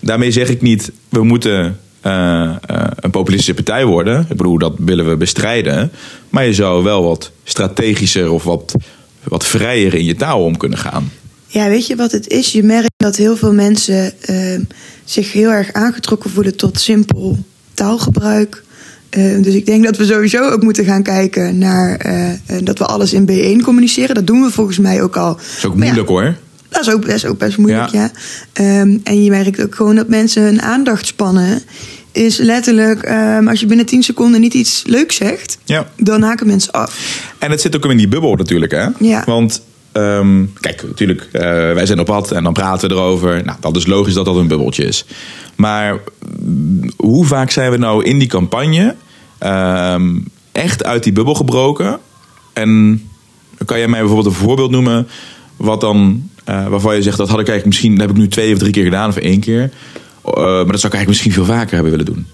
daarmee 0.00 0.30
zeg 0.30 0.48
ik 0.48 0.62
niet: 0.62 0.92
we 1.08 1.24
moeten 1.24 1.78
eh, 2.00 2.42
eh, 2.42 2.56
een 2.96 3.10
populistische 3.10 3.54
partij 3.54 3.84
worden. 3.84 4.20
Ik 4.20 4.36
bedoel, 4.36 4.58
dat 4.58 4.74
willen 4.78 5.08
we 5.08 5.16
bestrijden. 5.16 5.92
Maar 6.30 6.46
je 6.46 6.54
zou 6.54 6.84
wel 6.84 7.02
wat 7.02 7.30
strategischer 7.44 8.30
of 8.30 8.44
wat, 8.44 8.74
wat 9.22 9.46
vrijer 9.46 9.94
in 9.94 10.04
je 10.04 10.14
taal 10.14 10.44
om 10.44 10.56
kunnen 10.56 10.78
gaan. 10.78 11.12
Ja, 11.46 11.68
weet 11.68 11.86
je 11.86 11.96
wat 11.96 12.12
het 12.12 12.28
is? 12.28 12.52
Je 12.52 12.62
merkt 12.62 12.92
dat 12.96 13.16
heel 13.16 13.36
veel 13.36 13.52
mensen 13.52 14.20
eh, 14.20 14.60
zich 15.04 15.32
heel 15.32 15.50
erg 15.50 15.72
aangetrokken 15.72 16.30
voelen 16.30 16.56
tot 16.56 16.80
simpel 16.80 17.38
taalgebruik. 17.74 18.64
Eh, 19.10 19.42
dus 19.42 19.54
ik 19.54 19.66
denk 19.66 19.84
dat 19.84 19.96
we 19.96 20.04
sowieso 20.04 20.50
ook 20.50 20.62
moeten 20.62 20.84
gaan 20.84 21.02
kijken 21.02 21.58
naar 21.58 21.96
eh, 21.96 22.30
eh, 22.30 22.36
dat 22.62 22.78
we 22.78 22.84
alles 22.86 23.12
in 23.12 23.26
B1 23.26 23.62
communiceren. 23.64 24.14
Dat 24.14 24.26
doen 24.26 24.42
we 24.42 24.50
volgens 24.50 24.78
mij 24.78 25.02
ook 25.02 25.16
al. 25.16 25.34
Dat 25.34 25.44
is 25.56 25.64
ook 25.64 25.72
ja, 25.76 25.84
moeilijk 25.84 26.08
hoor. 26.08 26.34
Dat 26.68 26.80
is 26.86 26.92
ook, 26.92 27.06
is 27.06 27.26
ook 27.26 27.38
best 27.38 27.58
moeilijk, 27.58 27.90
Ja. 27.90 28.00
ja. 28.00 28.10
Ehm, 28.52 28.98
en 29.04 29.24
je 29.24 29.30
merkt 29.30 29.62
ook 29.62 29.74
gewoon 29.74 29.96
dat 29.96 30.08
mensen 30.08 30.42
hun 30.42 30.62
aandacht 30.62 31.06
spannen. 31.06 31.62
Is 32.12 32.36
letterlijk, 32.36 33.02
ehm, 33.02 33.48
als 33.48 33.60
je 33.60 33.66
binnen 33.66 33.86
10 33.86 34.02
seconden 34.02 34.40
niet 34.40 34.54
iets 34.54 34.82
leuks 34.86 35.16
zegt, 35.16 35.58
Ja. 35.64 35.86
dan 35.96 36.22
haken 36.22 36.46
mensen 36.46 36.72
af. 36.72 37.22
En 37.38 37.50
het 37.50 37.60
zit 37.60 37.76
ook 37.76 37.84
in 37.90 37.96
die 37.96 38.08
bubbel 38.08 38.34
natuurlijk, 38.34 38.72
hè? 38.72 38.86
Ja. 38.98 39.22
Want, 39.26 39.62
ehm, 39.96 40.44
kijk, 40.60 40.82
natuurlijk, 40.82 41.28
eh, 41.32 41.42
wij 41.50 41.86
zijn 41.86 42.00
op 42.00 42.06
pad 42.06 42.30
en 42.30 42.44
dan 42.44 42.52
praten 42.52 42.88
we 42.88 42.94
erover. 42.94 43.44
Nou, 43.44 43.58
dat 43.60 43.76
is 43.76 43.86
logisch 43.86 44.14
dat 44.14 44.24
dat 44.24 44.36
een 44.36 44.48
bubbeltje 44.48 44.84
is. 44.84 45.04
Maar 45.56 46.00
mm, 46.40 46.90
hoe 46.96 47.26
vaak 47.26 47.50
zijn 47.50 47.70
we 47.70 47.76
nou 47.76 48.04
in 48.04 48.18
die 48.18 48.28
campagne 48.28 48.94
ehm, 49.38 50.18
echt 50.52 50.84
uit 50.84 51.02
die 51.02 51.12
bubbel 51.12 51.34
gebroken? 51.34 51.98
En 52.52 53.02
kan 53.64 53.78
jij 53.78 53.88
mij 53.88 54.00
bijvoorbeeld 54.00 54.34
een 54.34 54.40
voorbeeld 54.40 54.70
noemen 54.70 55.08
wat 55.56 55.80
dan, 55.80 56.30
eh, 56.44 56.68
waarvan 56.68 56.96
je 56.96 57.02
zegt 57.02 57.16
dat 57.16 57.28
had 57.28 57.40
ik 57.40 57.48
eigenlijk 57.48 57.66
misschien, 57.66 57.98
dat 57.98 58.06
heb 58.06 58.16
ik 58.16 58.22
nu 58.22 58.28
twee 58.28 58.52
of 58.52 58.58
drie 58.58 58.72
keer 58.72 58.84
gedaan 58.84 59.08
of 59.08 59.16
één 59.16 59.40
keer. 59.40 59.70
Eh, 60.24 60.34
maar 60.34 60.72
dat 60.72 60.80
zou 60.80 60.92
ik 60.92 60.98
eigenlijk 60.98 61.08
misschien 61.08 61.32
veel 61.32 61.44
vaker 61.44 61.74
hebben 61.74 61.90
willen 61.90 62.06
doen. 62.06 62.26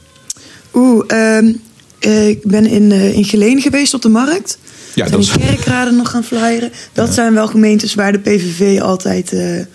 Oeh, 0.74 1.04
ehm, 1.06 1.52
eh, 1.98 2.28
ik 2.28 2.42
ben 2.42 2.66
in, 2.66 2.92
in 2.92 3.24
Geleen 3.24 3.60
geweest 3.60 3.94
op 3.94 4.02
de 4.02 4.08
markt. 4.08 4.58
Ja, 4.94 5.06
dat 5.08 5.24
zijn 5.24 5.40
is- 5.40 5.46
in 5.48 5.54
Kerkrade 5.54 5.90
nog 5.90 6.10
gaan 6.10 6.24
flyeren. 6.24 6.72
Dat 6.92 7.14
zijn 7.14 7.34
wel 7.34 7.46
gemeentes 7.46 7.94
waar 7.94 8.12
de 8.12 8.18
PVV 8.18 8.80
altijd 8.80 9.32
eh, 9.32 9.58
eh, 9.60 9.66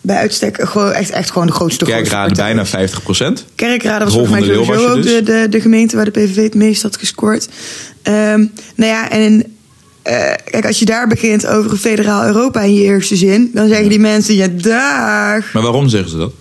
bij 0.00 0.16
uitstek 0.16 0.58
gewoon 0.68 0.92
echt, 0.92 1.10
echt 1.10 1.30
gewoon 1.30 1.46
de 1.46 1.52
grootste 1.52 1.84
grootste 1.84 2.02
Kerkrade 2.02 2.26
partij 2.28 2.44
bijna 2.46 2.62
is. 2.62 2.68
50 2.70 3.02
procent. 3.02 3.44
Kerkrade 3.54 4.04
was 4.04 4.12
volgens 4.12 4.32
mij 4.38 4.48
de 4.48 4.54
sowieso 4.54 4.88
ook 4.88 5.02
dus. 5.02 5.12
de, 5.12 5.22
de, 5.22 5.46
de 5.50 5.60
gemeente 5.60 5.96
waar 5.96 6.04
de 6.04 6.10
PVV 6.10 6.36
het 6.42 6.54
meest 6.54 6.82
had 6.82 6.96
gescoord. 6.96 7.48
Ehm, 8.02 8.44
nou 8.74 8.90
ja, 8.92 9.10
en 9.10 9.44
eh, 10.02 10.14
kijk, 10.50 10.66
als 10.66 10.78
je 10.78 10.84
daar 10.84 11.08
begint 11.08 11.46
over 11.46 11.70
een 11.70 11.76
federaal 11.76 12.24
Europa 12.26 12.60
in 12.60 12.74
je 12.74 12.82
eerste 12.82 13.16
zin, 13.16 13.50
dan 13.54 13.68
zeggen 13.68 13.88
die 13.88 13.98
mensen, 14.00 14.34
ja, 14.34 14.46
dag. 14.48 15.52
Maar 15.52 15.62
waarom 15.62 15.88
zeggen 15.88 16.10
ze 16.10 16.16
dat? 16.16 16.32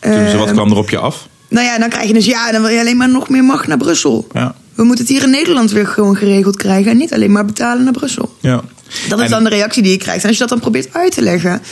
Toen 0.00 0.28
ze, 0.30 0.36
wat 0.36 0.46
Ehm, 0.46 0.54
kwam 0.54 0.70
er 0.70 0.76
op 0.76 0.90
je 0.90 0.98
af? 0.98 1.28
Nou 1.48 1.66
ja, 1.66 1.78
dan 1.78 1.88
krijg 1.88 2.06
je 2.06 2.12
dus, 2.12 2.26
ja, 2.26 2.52
dan 2.52 2.62
wil 2.62 2.70
je 2.70 2.80
alleen 2.80 2.96
maar 2.96 3.08
nog 3.10 3.28
meer 3.28 3.44
macht 3.44 3.66
naar 3.66 3.76
Brussel. 3.76 4.26
Ja. 4.32 4.54
We 4.76 4.84
moeten 4.84 5.04
het 5.04 5.14
hier 5.14 5.22
in 5.22 5.30
Nederland 5.30 5.70
weer 5.70 5.86
gewoon 5.86 6.16
geregeld 6.16 6.56
krijgen 6.56 6.90
en 6.90 6.96
niet 6.96 7.12
alleen 7.12 7.32
maar 7.32 7.44
betalen 7.44 7.84
naar 7.84 7.92
Brussel. 7.92 8.36
Ja. 8.40 8.62
Dat 9.08 9.18
is 9.18 9.24
En- 9.24 9.30
dan 9.30 9.44
de 9.44 9.50
reactie 9.50 9.82
die 9.82 9.92
je 9.92 9.98
krijgt. 9.98 10.22
En 10.22 10.28
als 10.28 10.32
je 10.38 10.42
dat 10.42 10.48
dan 10.52 10.60
probeert 10.60 10.88
uit 10.92 11.12
te 11.12 11.22
leggen, 11.22 11.62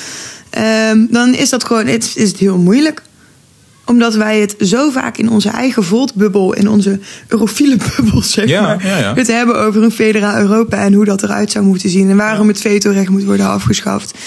ehm, 0.50 1.06
dan 1.10 1.34
is 1.34 1.48
dat 1.50 1.64
gewoon 1.64 1.86
het, 1.86 2.12
is 2.14 2.28
het 2.28 2.38
heel 2.38 2.58
moeilijk. 2.58 3.02
Omdat 3.86 4.14
wij 4.14 4.40
het 4.40 4.54
zo 4.60 4.90
vaak 4.90 5.16
in 5.18 5.30
onze 5.30 5.48
eigen 5.48 5.84
voltbubbel, 5.84 6.54
in 6.54 6.68
onze 6.68 6.98
eurofiele 7.28 7.76
bubbel, 7.96 8.22
zeg 8.22 8.48
Ja, 8.48 8.60
maar, 8.62 8.86
ja, 8.86 8.98
ja. 8.98 9.14
het 9.14 9.26
hebben 9.26 9.58
over 9.60 9.82
een 9.82 9.90
federaal 9.90 10.36
Europa 10.40 10.76
en 10.76 10.92
hoe 10.92 11.04
dat 11.04 11.22
eruit 11.22 11.50
zou 11.50 11.64
moeten 11.64 11.88
zien. 11.90 12.10
En 12.10 12.16
waarom 12.16 12.48
het 12.48 12.60
vetorecht 12.60 13.08
moet 13.08 13.24
worden 13.24 13.46
afgeschaft. 13.46 14.18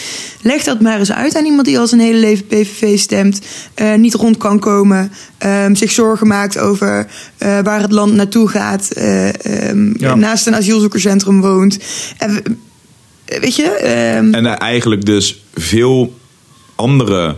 Leg 0.41 0.63
dat 0.63 0.81
maar 0.81 0.99
eens 0.99 1.11
uit 1.11 1.35
aan 1.35 1.45
iemand 1.45 1.65
die 1.65 1.79
al 1.79 1.87
zijn 1.87 2.01
hele 2.01 2.17
leven 2.19 2.45
PVV 2.45 2.99
stemt, 2.99 3.41
eh, 3.73 3.93
niet 3.95 4.13
rond 4.13 4.37
kan 4.37 4.59
komen, 4.59 5.11
ehm, 5.37 5.75
zich 5.75 5.91
zorgen 5.91 6.27
maakt 6.27 6.57
over 6.57 7.07
eh, 7.37 7.59
waar 7.59 7.81
het 7.81 7.91
land 7.91 8.13
naartoe 8.13 8.49
gaat, 8.49 8.91
eh, 8.91 9.69
ehm, 9.69 10.19
naast 10.19 10.47
een 10.47 10.55
asielzoekerscentrum 10.55 11.41
woont. 11.41 11.77
Weet 13.25 13.55
je? 13.55 13.63
ehm, 13.63 14.33
En 14.33 14.45
eigenlijk 14.59 15.05
dus 15.05 15.43
veel 15.53 16.13
andere 16.75 17.35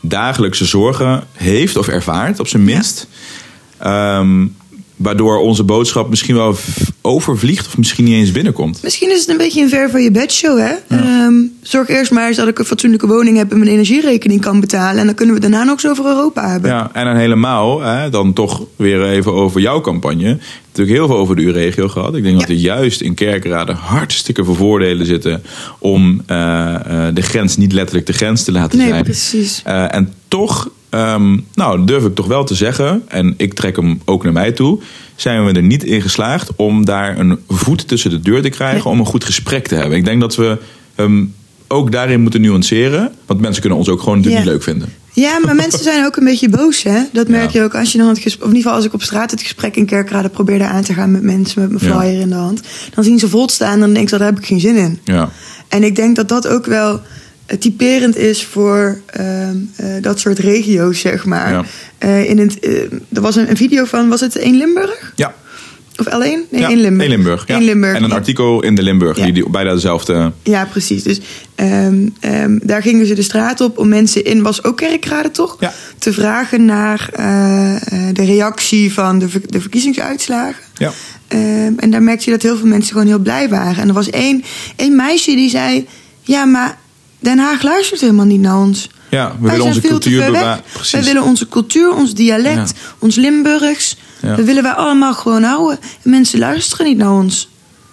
dagelijkse 0.00 0.64
zorgen 0.64 1.26
heeft 1.32 1.76
of 1.76 1.88
ervaart, 1.88 2.40
op 2.40 2.48
zijn 2.48 2.64
minst. 2.64 3.06
Ehm, 3.78 4.46
waardoor 4.98 5.38
onze 5.38 5.62
boodschap 5.62 6.08
misschien 6.08 6.34
wel 6.34 6.56
overvliegt 7.00 7.66
of 7.66 7.76
misschien 7.78 8.04
niet 8.04 8.14
eens 8.14 8.32
binnenkomt. 8.32 8.82
Misschien 8.82 9.10
is 9.10 9.20
het 9.20 9.28
een 9.28 9.36
beetje 9.36 9.62
een 9.62 9.68
ver 9.68 9.90
van 9.90 10.02
je 10.02 10.10
bedshow, 10.10 10.58
hè? 10.58 10.72
Ehm, 10.96 11.34
zorg 11.62 11.88
eerst 11.88 12.10
maar 12.10 12.26
eens 12.28 12.36
dat 12.36 12.48
ik 12.48 12.58
een 12.58 12.64
fatsoenlijke 12.64 13.06
woning 13.06 13.36
heb 13.36 13.50
en 13.52 13.58
mijn 13.58 13.70
energierekening 13.70 14.40
kan 14.40 14.60
betalen. 14.60 15.00
En 15.00 15.06
dan 15.06 15.14
kunnen 15.14 15.34
we 15.34 15.40
daarna 15.40 15.62
nog 15.64 15.72
eens 15.72 15.88
over 15.88 16.04
Europa 16.04 16.50
hebben. 16.50 16.70
Ja, 16.70 16.90
en 16.92 17.04
dan 17.04 17.16
helemaal, 17.16 17.80
hè, 17.80 18.10
dan 18.10 18.32
toch 18.32 18.66
weer 18.76 19.04
even 19.08 19.32
over 19.32 19.60
jouw 19.60 19.80
campagne. 19.80 20.38
Natuurlijk 20.68 20.96
heel 20.98 21.06
veel 21.06 21.16
over 21.16 21.36
de 21.36 21.42
U-regio 21.42 21.88
gehad. 21.88 22.14
Ik 22.14 22.22
denk 22.22 22.40
dat 22.40 22.48
er 22.48 22.54
juist 22.54 23.00
in 23.00 23.14
Kerkrade 23.14 23.72
hartstikke 23.72 24.44
veel 24.44 24.54
voordelen 24.54 25.06
zitten 25.06 25.42
om 25.78 26.22
eh, 26.26 26.74
eh, 26.74 27.14
de 27.14 27.22
grens 27.22 27.56
niet 27.56 27.72
letterlijk 27.72 28.06
de 28.06 28.12
grens 28.12 28.44
te 28.44 28.52
laten 28.52 28.78
Nee, 28.78 28.88
zijn. 28.88 29.04
precies. 29.04 29.62
Eh, 29.64 29.94
en 29.94 30.12
toch, 30.28 30.70
ehm, 30.90 31.36
nou, 31.54 31.84
durf 31.84 32.04
ik 32.04 32.14
toch 32.14 32.26
wel 32.26 32.44
te 32.44 32.54
zeggen, 32.54 33.02
en 33.08 33.34
ik 33.36 33.54
trek 33.54 33.76
hem 33.76 34.00
ook 34.04 34.24
naar 34.24 34.32
mij 34.32 34.52
toe, 34.52 34.80
zijn 35.16 35.44
we 35.44 35.52
er 35.52 35.62
niet 35.62 35.84
in 35.84 36.02
geslaagd 36.02 36.50
om 36.56 36.84
daar 36.84 37.18
een 37.18 37.38
voet 37.48 37.88
tussen 37.88 38.10
de 38.10 38.20
deur 38.20 38.42
te 38.42 38.48
krijgen 38.48 38.82
Nee. 38.84 38.92
om 38.92 38.98
een 38.98 39.06
goed 39.06 39.24
gesprek 39.24 39.66
te 39.66 39.74
hebben. 39.74 39.96
Ik 39.98 40.04
denk 40.04 40.20
dat 40.20 40.36
we 40.36 40.58
hem 40.94 41.34
ook 41.68 41.92
daarin 41.92 42.20
moeten 42.20 42.40
nuanceren, 42.40 43.12
want 43.26 43.40
mensen 43.40 43.60
kunnen 43.60 43.78
ons 43.78 43.88
ook 43.88 44.00
gewoon 44.02 44.22
Ja. 44.22 44.28
niet 44.36 44.44
leuk 44.44 44.62
vinden. 44.62 44.88
Ja, 45.12 45.38
maar 45.44 45.54
mensen 45.64 45.82
zijn 45.82 46.04
ook 46.06 46.16
een 46.16 46.24
beetje 46.24 46.48
boos, 46.48 46.82
hè? 46.82 47.00
Dat 47.12 47.28
merk 47.28 47.50
Ja. 47.50 47.58
je 47.60 47.64
ook 47.66 47.74
als 47.74 47.92
je 47.92 47.98
dan 47.98 48.08
het 48.08 48.18
gesprek, 48.18 48.42
of 48.44 48.50
in 48.50 48.56
ieder 48.56 48.62
geval 48.62 48.76
als 48.76 48.84
ik 48.86 48.94
op 48.94 49.02
straat 49.02 49.30
het 49.30 49.42
gesprek 49.42 49.76
in 49.76 49.86
Kerkrade 49.86 50.28
probeerde 50.28 50.64
aan 50.66 50.82
te 50.82 50.94
gaan 50.94 51.10
met 51.10 51.22
mensen 51.22 51.60
met 51.62 51.70
mijn 51.70 51.84
Ja. 51.92 52.00
flyer 52.00 52.20
in 52.20 52.28
de 52.28 52.34
hand. 52.34 52.60
Dan 52.94 53.04
zien 53.04 53.18
ze 53.18 53.28
Volt 53.28 53.50
staan 53.50 53.72
en 53.72 53.80
dan 53.80 53.92
denk 53.92 54.04
ik, 54.10 54.18
daar 54.18 54.28
heb 54.28 54.38
ik 54.38 54.46
geen 54.46 54.60
zin 54.60 54.76
in. 54.76 54.98
Ja. 55.04 55.30
En 55.68 55.82
ik 55.82 55.96
denk 55.96 56.16
dat 56.16 56.28
dat 56.28 56.46
ook 56.48 56.66
wel 56.66 57.00
typerend 57.58 58.16
is 58.16 58.44
voor 58.44 59.00
ehm, 59.06 59.56
eh, 59.76 59.86
dat 60.00 60.20
soort 60.20 60.38
regio's, 60.38 61.00
zeg 61.00 61.24
maar. 61.24 61.52
Ja. 61.52 61.64
Eh, 61.98 62.28
in 62.30 62.38
het, 62.38 62.58
eh, 62.60 62.82
er 63.12 63.20
was 63.20 63.36
een, 63.36 63.50
een 63.50 63.56
video 63.56 63.84
van, 63.84 64.08
was 64.08 64.20
het 64.20 64.34
in 64.34 64.56
Limburg? 64.56 65.12
Ja. 65.16 65.34
Of 65.96 66.06
L1? 66.06 66.18
Nee, 66.18 66.46
ja, 66.50 66.68
in 66.68 66.80
Limburg. 66.80 67.04
In 67.04 67.14
Limburg, 67.16 67.44
ja. 67.46 67.58
Limburg. 67.58 67.96
En 67.96 68.04
een 68.04 68.12
artikel 68.12 68.62
in 68.62 68.74
de 68.74 68.82
Limburg, 68.82 69.16
die, 69.16 69.32
die 69.32 69.50
bijna 69.50 69.72
dezelfde... 69.74 70.32
Ja, 70.42 70.64
precies. 70.64 71.02
Dus 71.02 71.20
ehm, 71.54 72.08
ehm, 72.20 72.58
daar 72.62 72.82
gingen 72.82 73.06
ze 73.06 73.14
de 73.14 73.22
straat 73.22 73.60
op 73.60 73.78
om 73.78 73.88
mensen 73.88 74.24
in, 74.24 74.42
was 74.42 74.64
ook 74.64 74.76
kerkrade 74.76 75.30
toch? 75.30 75.56
Ja. 75.60 75.72
Te 75.98 76.12
vragen 76.12 76.64
naar 76.64 77.08
eh, 77.12 77.74
eh, 77.76 77.80
de 78.14 78.24
reactie 78.24 78.92
van 78.92 79.18
de, 79.18 79.28
ver- 79.28 79.40
de 79.46 79.60
verkiezingsuitslagen. 79.60 80.62
Ja. 80.74 80.92
En 81.76 81.90
daar 81.90 82.02
merkte 82.02 82.24
je 82.24 82.30
dat 82.30 82.42
heel 82.42 82.56
veel 82.56 82.66
mensen 82.66 82.92
gewoon 82.92 83.06
heel 83.06 83.18
blij 83.18 83.48
waren. 83.48 83.82
En 83.82 83.88
er 83.88 83.94
was 83.94 84.10
één, 84.10 84.44
één 84.76 84.96
meisje 84.96 85.34
die 85.34 85.50
zei: 85.50 85.86
Ja, 86.22 86.44
maar 86.44 86.78
Den 87.20 87.38
Haag 87.38 87.62
luistert 87.62 88.00
helemaal 88.00 88.24
niet 88.24 88.40
naar 88.40 88.58
ons. 88.58 88.88
Ja, 89.10 89.26
we 89.26 89.32
Wij 89.40 89.50
willen 89.50 89.66
onze 89.66 89.80
zijn 89.80 89.90
veel 89.90 89.98
te 89.98 90.08
cultuur 90.10 90.32
bewaren. 90.32 90.62
Wij 90.90 91.02
willen 91.04 91.22
onze 91.22 91.48
cultuur, 91.48 91.94
ons 91.94 92.14
dialect, 92.14 92.56
Ja. 92.76 92.90
ons 92.98 93.14
Limburgs. 93.16 93.96
Ja. 94.22 94.34
Dat 94.36 94.44
willen 94.44 94.62
wij 94.62 94.72
allemaal 94.72 95.14
gewoon 95.14 95.42
houden. 95.42 95.78
En 96.02 96.10
mensen 96.10 96.38
luisteren 96.38 96.86
niet 96.86 96.96
naar 96.96 97.12
ons. 97.12 97.48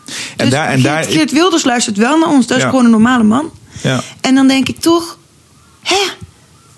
En 0.05 0.13
Dus 0.37 0.49
daar, 0.49 0.67
en 0.67 0.81
daar, 0.81 1.03
Geert, 1.03 1.13
Geert 1.15 1.31
Wilders 1.31 1.63
luistert 1.63 1.97
wel 1.97 2.17
naar 2.17 2.29
ons. 2.29 2.47
Dat 2.47 2.57
is 2.57 2.63
Ja. 2.63 2.69
gewoon 2.69 2.85
een 2.85 2.91
normale 2.91 3.23
man. 3.23 3.49
ja. 3.83 4.01
En 4.21 4.35
dan 4.35 4.47
denk 4.47 4.67
ik 4.69 4.79
toch, 4.79 5.17
hè, 5.81 5.97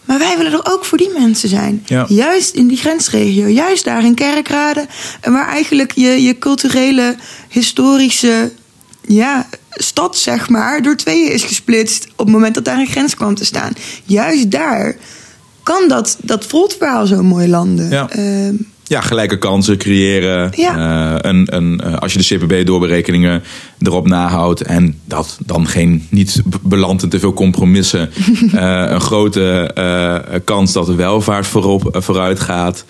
maar 0.05 0.17
wij 0.19 0.37
willen 0.37 0.51
er 0.51 0.71
ook 0.73 0.85
voor 0.85 0.97
die 0.97 1.09
mensen 1.19 1.49
zijn. 1.49 1.83
Ja. 1.85 2.05
Juist 2.07 2.53
in 2.55 2.67
die 2.67 2.77
grensregio, 2.77 3.47
juist 3.47 3.83
daar 3.83 4.03
in 4.03 4.15
Kerkrade, 4.15 4.87
en 5.21 5.31
waar 5.31 5.47
eigenlijk 5.47 5.91
je, 5.95 6.21
je 6.23 6.37
culturele, 6.37 7.15
historische 7.49 8.51
ja, 9.07 9.47
stad, 9.77 10.17
zeg 10.17 10.49
maar, 10.49 10.81
door 10.81 10.95
tweeën 10.95 11.31
is 11.31 11.43
gesplitst 11.43 12.07
op 12.11 12.25
het 12.25 12.35
moment 12.35 12.55
dat 12.55 12.65
daar 12.65 12.79
een 12.79 12.87
grens 12.87 13.15
kwam 13.15 13.35
te 13.35 13.45
staan. 13.45 13.73
Juist 14.03 14.51
daar 14.51 14.95
kan 15.63 15.87
dat, 15.87 16.17
dat 16.21 16.45
voltverhaal 16.45 17.05
zo 17.05 17.23
mooi 17.23 17.47
landen. 17.47 17.89
Ja. 17.89 18.09
Ehm, 18.09 18.55
ja, 18.87 19.01
gelijke 19.01 19.37
kansen 19.37 19.77
creëren. 19.77 20.51
Ja. 20.55 20.75
Eh, 20.77 21.29
een, 21.31 21.55
een, 21.55 21.81
eh, 21.81 21.93
als 21.97 22.13
je 22.13 22.19
de 22.19 22.37
CPB-doorberekeningen 22.37 23.43
erop 23.79 24.07
nahoudt 24.07 24.61
en 24.61 24.99
dat 25.05 25.37
dan 25.45 25.67
geen, 25.67 26.07
niet 26.09 26.41
belandt 26.61 27.03
in 27.03 27.09
te 27.09 27.19
veel 27.19 27.33
compromissen, 27.33 28.09
eh, 28.53 28.83
een 28.87 29.01
grote 29.01 29.71
kans 30.43 30.73
dat 30.73 30.85
de 30.85 30.95
welvaart 30.95 31.47
voorop, 31.47 31.89
vooruit 31.91 32.39
gaat. 32.39 32.85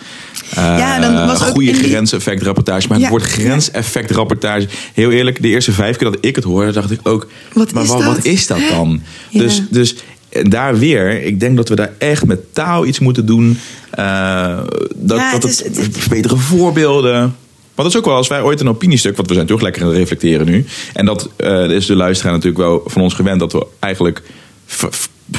Ja, 0.55 0.99
dan 0.99 1.27
was 1.27 1.39
een 1.39 1.47
goede 1.47 1.73
grenseffectrapportage. 1.73 2.87
Maar 2.87 2.97
Ja, 2.97 3.03
het 3.03 3.11
woord 3.11 3.23
grenseffectrapportage, 3.23 4.67
heel 4.93 5.11
eerlijk, 5.11 5.41
de 5.41 5.47
eerste 5.47 5.71
vijf 5.71 5.97
keer 5.97 6.11
dat 6.11 6.25
ik 6.25 6.35
het 6.35 6.43
hoorde, 6.43 6.71
dacht 6.71 6.91
ik 6.91 6.99
ook, 7.03 7.27
Wat 7.53 7.73
maar 7.73 7.83
is 7.83 7.89
wat, 7.89 7.99
dat? 7.99 8.15
wat 8.15 8.25
is 8.25 8.47
dat 8.47 8.59
dan? 8.69 9.01
Ja. 9.29 9.39
Dus, 9.39 9.61
dus 9.69 9.95
daar 10.29 10.77
weer, 10.77 11.23
ik 11.23 11.39
denk 11.39 11.57
dat 11.57 11.69
we 11.69 11.75
daar 11.75 11.91
echt 11.97 12.25
met 12.25 12.53
taal 12.53 12.85
iets 12.85 12.99
moeten 12.99 13.25
doen. 13.25 13.59
Eh, 13.91 14.57
dat, 14.95 15.17
Ja, 15.17 15.31
het 15.33 15.43
het, 15.43 15.51
is- 15.51 15.63
het- 15.83 16.07
betere 16.09 16.37
voorbeelden. 16.37 17.13
Maar 17.75 17.85
dat 17.85 17.93
is 17.95 17.97
ook 18.01 18.05
wel 18.05 18.15
als 18.15 18.27
wij 18.27 18.41
ooit 18.41 18.59
een 18.59 18.69
opiniestuk, 18.69 19.15
want 19.15 19.27
we 19.27 19.33
zijn 19.33 19.45
toch 19.47 19.61
lekker 19.61 19.81
aan 19.81 19.87
het 19.87 19.97
reflecteren 19.97 20.45
nu. 20.45 20.65
En 20.93 21.05
dat 21.05 21.29
eh, 21.35 21.69
is 21.69 21.85
de 21.85 21.95
luisteraar 21.95 22.31
natuurlijk 22.33 22.63
wel 22.63 22.81
van 22.85 23.01
ons 23.01 23.13
gewend 23.13 23.39
dat 23.39 23.51
we 23.53 23.65
eigenlijk 23.79 24.21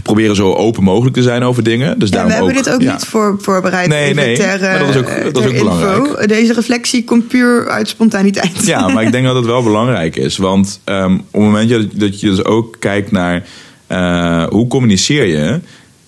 proberen 0.02 0.36
zo 0.36 0.52
open 0.54 0.82
mogelijk 0.82 1.16
te 1.16 1.22
zijn 1.22 1.42
over 1.42 1.62
dingen. 1.62 1.98
Dus 1.98 2.08
Ja, 2.08 2.14
daarom 2.14 2.30
we 2.30 2.36
hebben 2.44 2.56
ook, 2.58 2.64
dit 2.64 2.74
ook 2.74 2.80
ja. 2.82 2.92
niet 2.92 3.04
voor, 3.04 3.36
voorbereid. 3.40 3.88
Nee, 3.88 4.14
nee, 4.14 4.36
ter, 4.36 4.60
maar 4.60 4.78
dat 4.78 4.88
is 4.88 4.96
ook- 4.96 5.04
eh, 5.08 5.24
dat 5.32 5.44
is 5.44 5.50
ook 5.50 5.58
belangrijk. 5.58 6.28
Deze 6.28 6.52
reflectie 6.52 7.04
komt 7.04 7.28
puur 7.28 7.68
uit 7.68 7.88
spontaniteit. 7.88 8.66
Ja, 8.66 8.88
maar 8.88 9.02
ik 9.02 9.12
denk 9.12 9.26
dat 9.26 9.36
het 9.36 9.44
wel 9.44 9.62
belangrijk 9.62 10.16
is. 10.16 10.36
Want 10.36 10.80
ehm, 10.84 11.12
op 11.14 11.20
het 11.32 11.40
moment 11.42 12.00
dat 12.00 12.20
je 12.20 12.28
dus 12.30 12.44
ook 12.44 12.76
kijkt 12.78 13.10
naar 13.10 13.46
eh, 13.88 14.44
hoe 14.44 14.68
communiceer 14.68 15.24
je, 15.26 15.60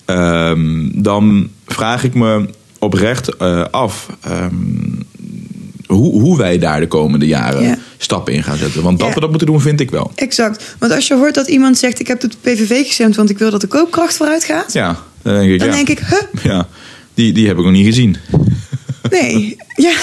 ehm, 0.05 0.89
dan 0.93 1.49
vraag 1.67 2.03
ik 2.03 2.13
me 2.13 2.45
oprecht 2.79 3.35
eh, 3.35 3.63
af 3.71 4.07
ehm, 4.21 4.53
hoe, 5.87 6.21
hoe 6.21 6.37
wij 6.37 6.57
daar 6.57 6.79
de 6.79 6.87
komende 6.87 7.27
jaren 7.27 7.61
Ja. 7.63 7.77
stappen 7.97 8.33
in 8.33 8.43
gaan 8.43 8.57
zetten. 8.57 8.83
Want 8.83 8.99
dat 8.99 9.13
we 9.13 9.19
dat 9.19 9.29
moeten 9.29 9.47
doen, 9.47 9.61
vind 9.61 9.79
ik 9.79 9.91
wel. 9.91 10.11
Exact. 10.15 10.75
Want 10.79 10.91
als 10.91 11.07
je 11.07 11.15
hoort 11.15 11.35
dat 11.35 11.47
iemand 11.47 11.77
zegt: 11.77 11.99
Ik 11.99 12.07
heb 12.07 12.19
de 12.19 12.29
PVV 12.41 12.85
gestemd, 12.85 13.15
want 13.15 13.29
ik 13.29 13.37
wil 13.37 13.51
dat 13.51 13.61
de 13.61 13.67
koopkracht 13.67 14.17
vooruit 14.17 14.43
gaat. 14.43 14.73
Ja, 14.73 14.97
dan 15.21 15.33
denk 15.33 15.51
ik, 15.51 15.59
Dan 15.59 15.67
ja. 15.67 15.73
denk 15.73 15.89
ik: 15.89 15.99
Huh? 15.99 16.43
ja 16.43 16.67
die, 17.13 17.33
die 17.33 17.47
heb 17.47 17.57
ik 17.57 17.63
nog 17.63 17.73
niet 17.73 17.85
gezien. 17.85 18.17
Nee. 19.09 19.55
Ja, 19.75 19.93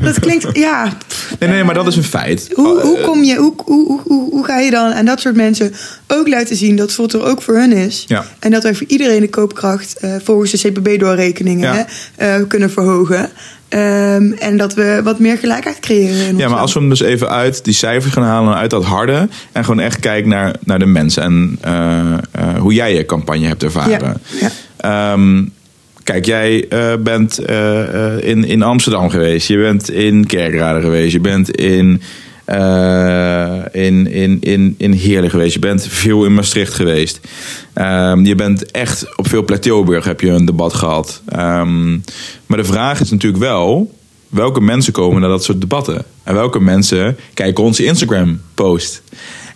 dat 0.00 0.20
klinkt. 0.20 0.46
Ja. 0.52 0.92
Nee, 1.38 1.48
nee, 1.50 1.64
maar 1.64 1.74
dat 1.74 1.86
is 1.86 1.96
een 1.96 2.02
feit. 2.04 2.50
Hoe, 2.54 2.80
hoe 2.80 2.96
Eh, 2.98 3.04
kom 3.04 3.22
je, 3.24 3.36
hoe, 3.36 3.52
hoe, 3.64 4.00
hoe- 4.06 4.30
hoe, 4.30 4.44
ga 4.44 4.58
je 4.58 4.70
dan 4.70 4.92
aan 4.92 5.04
dat 5.04 5.20
soort 5.20 5.36
mensen 5.36 5.74
ook 6.06 6.28
laten 6.28 6.56
zien 6.56 6.76
dat 6.76 6.92
VOT 6.92 7.12
er 7.12 7.24
ook 7.24 7.42
voor 7.42 7.54
hun 7.56 7.72
is? 7.72 8.04
Ja. 8.08 8.24
En 8.38 8.50
dat 8.50 8.62
wij 8.62 8.74
voor 8.74 8.86
iedereen 8.86 9.20
de 9.20 9.28
koopkracht 9.30 9.96
eh, 9.96 10.14
volgens 10.24 10.50
de 10.50 10.70
CPB-doorrekeningen 10.70 11.74
Ja. 11.74 11.86
eh, 12.16 12.34
kunnen 12.48 12.70
verhogen. 12.70 13.30
Ehm, 13.68 14.32
en 14.32 14.56
dat 14.56 14.74
we 14.74 15.00
wat 15.04 15.18
meer 15.18 15.38
gelijkheid 15.38 15.80
creëren. 15.80 16.26
In 16.26 16.36
Ja, 16.36 16.48
maar 16.48 16.58
als 16.58 16.72
we 16.72 16.80
hem 16.80 16.88
dus 16.88 17.00
even 17.00 17.28
uit 17.30 17.64
die 17.64 17.74
cijfers 17.74 18.12
gaan 18.12 18.22
halen, 18.22 18.54
uit 18.54 18.70
dat 18.70 18.84
harde. 18.84 19.28
En 19.52 19.64
gewoon 19.64 19.80
echt 19.80 20.00
kijken 20.00 20.28
naar, 20.30 20.54
naar 20.64 20.78
de 20.78 20.86
mensen 20.86 21.22
en 21.22 21.58
hoe 22.58 22.72
jij 22.74 22.94
je 22.94 23.06
campagne 23.06 23.46
hebt 23.46 23.62
ervaren. 23.62 24.20
Ja, 24.40 24.50
Ehm, 24.76 25.44
kijk, 26.04 26.26
jij 26.26 26.68
eh, 26.68 26.92
bent 27.00 27.38
eh, 27.38 28.14
eh, 28.14 28.28
in, 28.28 28.44
in 28.44 28.62
Amsterdam 28.62 29.10
geweest. 29.10 29.48
Je 29.48 29.58
bent 29.58 29.90
in 29.90 30.26
Kerkrade 30.26 30.80
geweest. 30.80 31.12
Je 31.12 31.20
bent 31.20 31.50
in, 31.50 32.02
in, 33.72 34.06
in, 34.12 34.40
in, 34.40 34.74
in 34.78 34.92
Heerlen 34.92 35.30
geweest. 35.30 35.54
Je 35.54 35.58
bent 35.58 35.86
veel 35.86 36.24
in 36.24 36.34
Maastricht 36.34 36.74
geweest. 36.74 37.20
Ehm, 37.72 38.24
je 38.24 38.34
bent 38.34 38.70
echt 38.70 39.16
op 39.16 39.28
veel. 39.28 39.44
Tilburg 39.44 40.04
heb 40.04 40.20
je 40.20 40.30
een 40.30 40.44
debat 40.44 40.74
gehad. 40.74 41.22
Ehm, 41.28 41.90
maar 42.46 42.58
de 42.58 42.64
vraag 42.64 43.00
is 43.00 43.10
natuurlijk 43.10 43.42
wel... 43.42 43.94
welke 44.28 44.60
mensen 44.60 44.92
komen 44.92 45.20
naar 45.20 45.30
dat 45.30 45.44
soort 45.44 45.60
debatten? 45.60 46.04
En 46.22 46.34
welke 46.34 46.60
mensen 46.60 47.16
kijken 47.34 47.64
onze 47.64 47.84
Instagram-post? 47.84 49.02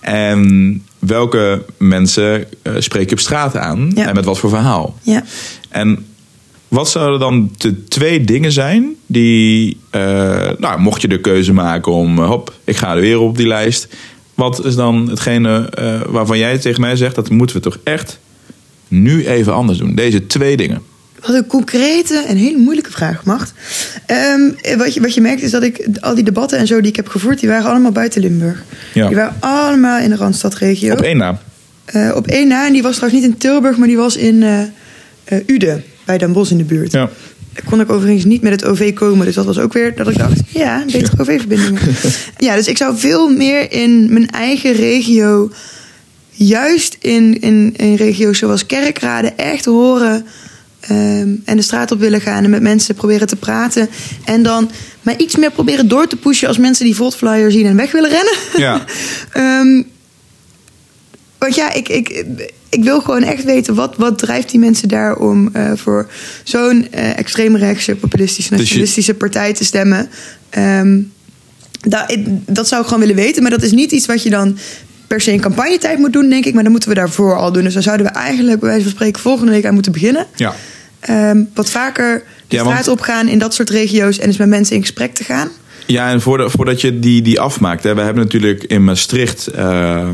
En 0.00 0.82
welke 0.98 1.64
mensen 1.78 2.44
spreek 2.78 3.08
je 3.08 3.14
op 3.14 3.20
straat 3.20 3.56
aan? 3.56 3.92
Ja. 3.94 4.08
En 4.08 4.14
met 4.14 4.24
wat 4.24 4.38
voor 4.38 4.50
verhaal? 4.50 4.98
Ja. 5.02 5.24
En 5.68 6.06
wat 6.76 6.90
zouden 6.90 7.20
dan 7.20 7.50
de 7.56 7.84
twee 7.84 8.24
dingen 8.24 8.52
zijn 8.52 8.96
die, 9.06 9.80
eh, 9.90 10.00
nou, 10.58 10.80
mocht 10.80 11.02
je 11.02 11.08
de 11.08 11.20
keuze 11.20 11.52
maken 11.52 11.92
om, 11.92 12.18
eh, 12.18 12.28
hop, 12.28 12.54
ik 12.64 12.76
ga 12.76 12.94
er 12.94 13.00
weer 13.00 13.18
op 13.18 13.36
die 13.36 13.46
lijst. 13.46 13.88
Wat 14.34 14.64
is 14.64 14.74
dan 14.74 15.08
hetgene 15.10 15.68
eh, 15.68 16.00
waarvan 16.08 16.38
jij 16.38 16.58
tegen 16.58 16.80
mij 16.80 16.96
zegt, 16.96 17.14
dat 17.14 17.30
moeten 17.30 17.56
we 17.56 17.62
toch 17.62 17.78
echt 17.84 18.18
nu 18.88 19.26
even 19.26 19.54
anders 19.54 19.78
doen? 19.78 19.94
Deze 19.94 20.26
twee 20.26 20.56
dingen. 20.56 20.82
Wat 21.20 21.34
een 21.34 21.46
concrete 21.46 22.24
en 22.28 22.36
hele 22.36 22.58
moeilijke 22.58 22.90
vraag, 22.90 23.24
Macht. 23.24 23.52
Ehm, 24.06 24.40
wat, 24.78 24.94
je, 24.94 25.00
wat 25.00 25.14
je 25.14 25.20
merkt 25.20 25.42
is 25.42 25.50
dat 25.50 25.62
ik 25.62 25.88
al 26.00 26.14
die 26.14 26.24
debatten 26.24 26.58
en 26.58 26.66
zo 26.66 26.80
die 26.80 26.90
ik 26.90 26.96
heb 26.96 27.08
gevoerd, 27.08 27.40
die 27.40 27.48
waren 27.48 27.70
allemaal 27.70 27.92
buiten 27.92 28.20
Limburg. 28.20 28.64
Ja. 28.94 29.06
Die 29.06 29.16
waren 29.16 29.36
allemaal 29.40 29.98
in 29.98 30.10
de 30.10 30.16
Randstadregio. 30.16 30.92
Op 30.92 31.00
één 31.00 31.16
na. 31.16 31.38
Op 32.14 32.26
één 32.26 32.48
na, 32.48 32.66
en 32.66 32.72
die 32.72 32.82
was 32.82 32.96
trouwens 32.96 33.22
niet 33.22 33.32
in 33.32 33.38
Tilburg, 33.38 33.76
maar 33.76 33.88
die 33.88 33.96
was 33.96 34.16
in 34.16 34.44
Uden, 35.46 35.84
bij 36.06 36.18
Den 36.18 36.32
Bosch 36.32 36.50
in 36.50 36.58
de 36.58 36.64
buurt. 36.64 36.92
Ja. 36.92 37.10
Daar 37.52 37.64
kon 37.64 37.80
ik 37.80 37.90
overigens 37.90 38.24
niet 38.24 38.42
met 38.42 38.52
het 38.52 38.64
OV 38.64 38.92
komen, 38.94 39.26
dus 39.26 39.34
dat 39.34 39.44
was 39.44 39.58
ook 39.58 39.72
weer 39.72 39.96
dat 39.96 40.08
ik 40.08 40.18
dacht, 40.18 40.40
ja, 40.48 40.84
betere 40.92 41.20
OV-verbindingen. 41.20 41.80
ja, 42.46 42.54
dus 42.54 42.68
ik 42.68 42.76
zou 42.76 42.98
veel 42.98 43.28
meer 43.28 43.72
in 43.72 44.12
mijn 44.12 44.30
eigen 44.30 44.72
regio, 44.72 45.50
juist 46.30 46.96
in, 47.00 47.40
in, 47.40 47.74
in 47.76 47.94
regio's 47.94 48.38
zoals 48.38 48.66
Kerkrade, 48.66 49.32
echt 49.32 49.64
horen 49.64 50.26
ehm, 50.80 51.28
en 51.44 51.56
de 51.56 51.62
straat 51.62 51.90
op 51.90 52.00
willen 52.00 52.20
gaan 52.20 52.44
en 52.44 52.50
met 52.50 52.62
mensen 52.62 52.94
proberen 52.94 53.26
te 53.26 53.36
praten. 53.36 53.88
En 54.24 54.42
dan 54.42 54.70
maar 55.02 55.18
iets 55.18 55.36
meer 55.36 55.50
proberen 55.50 55.88
door 55.88 56.06
te 56.06 56.16
pushen 56.16 56.48
als 56.48 56.58
mensen 56.58 56.84
die 56.84 56.96
Volt-flyer 56.96 57.50
zien 57.50 57.66
en 57.66 57.76
weg 57.76 57.92
willen 57.92 58.10
rennen. 58.10 58.34
Ja. 58.56 58.84
Ehm, 59.32 59.82
want 61.38 61.54
ja, 61.54 61.72
ik, 61.72 61.88
ik, 61.88 62.24
ik 62.76 62.84
wil 62.84 63.00
gewoon 63.00 63.22
echt 63.22 63.44
weten 63.44 63.74
wat, 63.74 63.94
wat 63.96 64.18
drijft 64.18 64.50
die 64.50 64.60
mensen 64.60 64.88
daar 64.88 65.16
om 65.16 65.48
eh, 65.52 65.72
voor 65.74 66.08
zo'n 66.44 66.88
eh, 66.90 67.18
extreemrechtse, 67.18 67.94
populistische, 67.94 68.48
Dus 68.50 68.58
je- 68.58 68.64
nationalistische 68.64 69.14
partij 69.14 69.52
te 69.54 69.64
stemmen. 69.64 70.08
Ehm, 70.50 70.98
dat, 72.46 72.68
zou 72.68 72.80
ik 72.80 72.86
gewoon 72.86 73.00
willen 73.00 73.16
weten, 73.16 73.42
maar 73.42 73.50
dat 73.50 73.62
is 73.62 73.72
niet 73.72 73.92
iets 73.92 74.06
wat 74.06 74.22
je 74.22 74.30
dan 74.30 74.58
per 75.06 75.20
se 75.20 75.32
in 75.32 75.40
campagnetijd 75.40 75.98
moet 75.98 76.12
doen, 76.12 76.28
denk 76.28 76.44
ik. 76.44 76.54
Maar 76.54 76.62
dan 76.62 76.72
moeten 76.72 76.88
we 76.88 76.94
daarvoor 76.94 77.36
al 77.36 77.52
doen. 77.52 77.62
Dus 77.64 77.74
dan 77.74 77.82
zouden 77.82 78.06
we 78.06 78.12
eigenlijk, 78.12 78.60
bij 78.60 78.68
wijze 78.68 78.84
van 78.84 78.92
spreken, 78.92 79.20
volgende 79.20 79.52
week 79.52 79.66
aan 79.66 79.74
moeten 79.74 79.92
beginnen. 79.92 80.26
Ja. 80.36 80.54
Ehm, 81.00 81.42
wat 81.54 81.70
vaker 81.70 82.22
de 82.48 82.56
Ja, 82.56 82.62
want- 82.64 82.76
straat 82.78 82.88
opgaan 82.92 83.28
in 83.28 83.38
dat 83.38 83.54
soort 83.54 83.70
regio's 83.70 84.18
en 84.18 84.26
eens 84.26 84.36
met 84.36 84.48
mensen 84.48 84.74
in 84.76 84.80
gesprek 84.80 85.14
te 85.14 85.24
gaan. 85.24 85.48
Ja, 85.86 86.10
en 86.10 86.20
voordat, 86.20 86.50
voordat 86.50 86.80
je 86.80 86.98
die, 86.98 87.22
die 87.22 87.40
afmaakt. 87.40 87.82
Hè, 87.82 87.94
we 87.94 88.00
hebben 88.00 88.22
natuurlijk 88.22 88.64
in 88.64 88.84
Maastricht. 88.84 89.46
eh, 89.46 90.08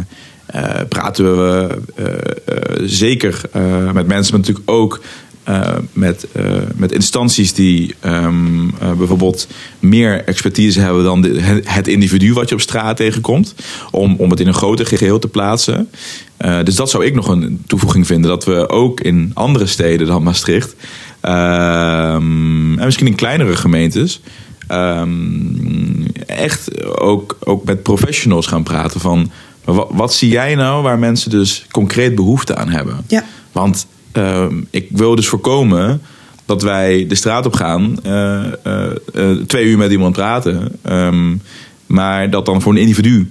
praten 0.89 1.37
we 1.37 1.79
eh, 1.95 2.05
eh, 2.05 2.83
zeker 2.85 3.41
eh, 3.53 3.91
met 3.93 4.07
mensen, 4.07 4.31
maar 4.33 4.41
natuurlijk 4.41 4.71
ook 4.71 5.01
eh, 5.45 5.77
met, 5.93 6.27
eh, 6.33 6.45
met 6.77 6.93
instanties 6.93 7.53
die 7.55 7.95
ehm, 8.01 8.69
eh, 8.81 8.93
bijvoorbeeld 8.93 9.47
meer 9.79 10.25
expertise 10.25 10.81
hebben 10.81 11.05
dan 11.05 11.25
het- 11.65 11.89
individu 11.89 12.33
wat 12.33 12.49
je 12.49 12.55
op 12.55 12.61
straat 12.61 12.97
tegenkomt. 12.97 13.55
Om, 13.91 14.15
om 14.19 14.31
het 14.31 14.41
in 14.41 14.47
een 14.47 14.55
groter 14.55 14.87
geheel 14.87 15.19
te 15.19 15.29
plaatsen. 15.29 15.89
Eh, 16.37 16.59
dus 16.65 16.75
dat 16.75 16.91
zou 16.91 17.05
ik 17.05 17.15
nog 17.15 17.29
een 17.29 17.63
toevoeging 17.67 18.07
vinden. 18.07 18.31
Dat 18.31 18.45
we 18.45 18.69
ook 18.69 19.01
in 19.01 19.31
andere 19.35 19.67
steden 19.67 20.07
dan 20.07 20.23
Maastricht. 20.23 20.75
ehm, 21.21 22.79
en 22.79 22.85
misschien 22.85 23.07
in 23.07 23.15
kleinere 23.15 23.57
gemeentes. 23.57 24.21
ehm, 24.67 26.05
echt 26.27 26.85
ook, 27.01 27.37
ook 27.45 27.65
met 27.65 27.83
professionals 27.83 28.47
gaan 28.47 28.63
praten 28.63 29.01
van. 29.01 29.31
Wat, 29.65 29.89
wat 29.91 30.15
zie 30.15 30.31
jij 30.31 30.55
nou 30.55 30.83
waar 30.83 30.99
mensen 30.99 31.31
dus 31.31 31.67
concreet 31.71 32.15
behoefte 32.15 32.57
aan 32.57 32.69
hebben? 32.69 32.97
Ja. 33.07 33.25
Want 33.53 33.87
ehm, 34.13 34.61
ik 34.71 34.89
wil 34.91 35.15
dus 35.15 35.29
voorkomen 35.29 36.03
dat 36.45 36.63
wij 36.63 37.07
de 37.09 37.15
straat 37.15 37.47
op 37.47 37.55
gaan, 37.55 37.99
eh, 38.03 38.45
eh, 38.65 38.91
eh, 39.15 39.37
twee 39.47 39.65
uur 39.65 39.79
met 39.79 39.91
iemand 39.91 40.13
praten, 40.13 40.79
ehm, 40.83 41.37
maar 41.87 42.31
dat 42.31 42.47
dan 42.47 42.63
voor 42.63 42.73
een 42.73 42.81
individu 42.81 43.31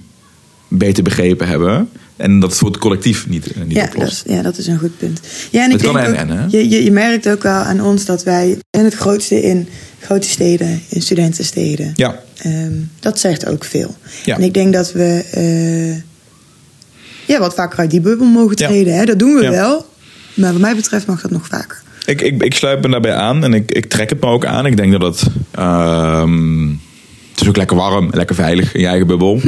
beter 0.68 1.02
begrepen 1.02 1.48
hebben 1.48 1.88
en 2.16 2.40
dat 2.40 2.50
het 2.50 2.58
voor 2.58 2.68
het 2.68 2.78
collectief 2.78 3.28
niet, 3.28 3.56
niet 3.66 3.76
Ja 3.76 3.84
oplost. 3.84 4.24
ja, 4.26 4.42
dat 4.42 4.58
is 4.58 4.66
een 4.66 4.78
goed 4.78 4.98
punt. 4.98 5.20
Ja, 5.50 5.64
en 5.64 5.70
ik 5.70 5.78
denk 5.78 5.96
en 5.96 6.08
ook, 6.08 6.14
en, 6.14 6.28
hè? 6.28 6.46
je, 6.48 6.68
je, 6.68 6.84
je 6.84 6.90
merkt 6.90 7.28
ook 7.28 7.42
wel 7.42 7.52
aan 7.52 7.80
ons 7.80 8.04
dat 8.04 8.22
wij 8.22 8.58
zijn 8.70 8.84
het 8.84 8.94
grootste 8.94 9.42
in 9.42 9.68
grote 10.00 10.28
steden, 10.28 10.82
in 10.88 11.02
studentensteden. 11.02 11.92
Ja, 11.94 12.20
Ehm, 12.42 12.72
dat 13.00 13.18
zegt 13.18 13.46
ook 13.46 13.64
veel. 13.64 13.94
Ja. 14.24 14.36
En 14.36 14.42
ik 14.42 14.54
denk 14.54 14.72
dat 14.72 14.92
we 14.92 15.24
ja, 17.32 17.38
wat 17.40 17.54
vaker 17.54 17.78
uit 17.78 17.90
die 17.90 18.00
bubbel 18.00 18.26
mogen 18.26 18.56
Ja. 18.58 18.66
treden. 18.68 18.94
Hè? 18.94 19.04
Dat 19.04 19.18
doen 19.18 19.34
we 19.34 19.42
Ja. 19.42 19.50
wel. 19.50 19.86
Maar 20.34 20.52
wat 20.52 20.60
mij 20.60 20.74
betreft 20.76 21.06
mag 21.06 21.20
dat 21.20 21.30
nog 21.30 21.46
vaker. 21.46 21.82
ik, 22.04 22.20
ik, 22.20 22.42
ik 22.42 22.54
sluit 22.54 22.82
me 22.82 22.88
daarbij 22.88 23.14
aan 23.14 23.44
en 23.44 23.54
ik, 23.54 23.70
ik 23.70 23.84
trek 23.84 24.10
het 24.10 24.20
me 24.20 24.26
ook 24.26 24.44
aan. 24.46 24.66
Ik 24.66 24.76
denk 24.76 24.92
dat 24.92 25.02
het. 25.02 25.26
ehm, 25.50 26.68
het 27.32 27.40
is 27.40 27.48
ook 27.48 27.56
lekker 27.56 27.76
warm, 27.76 28.08
lekker 28.12 28.34
veilig 28.34 28.74
in 28.74 28.80
je 28.80 28.86
eigen 28.86 29.06
bubbel. 29.06 29.40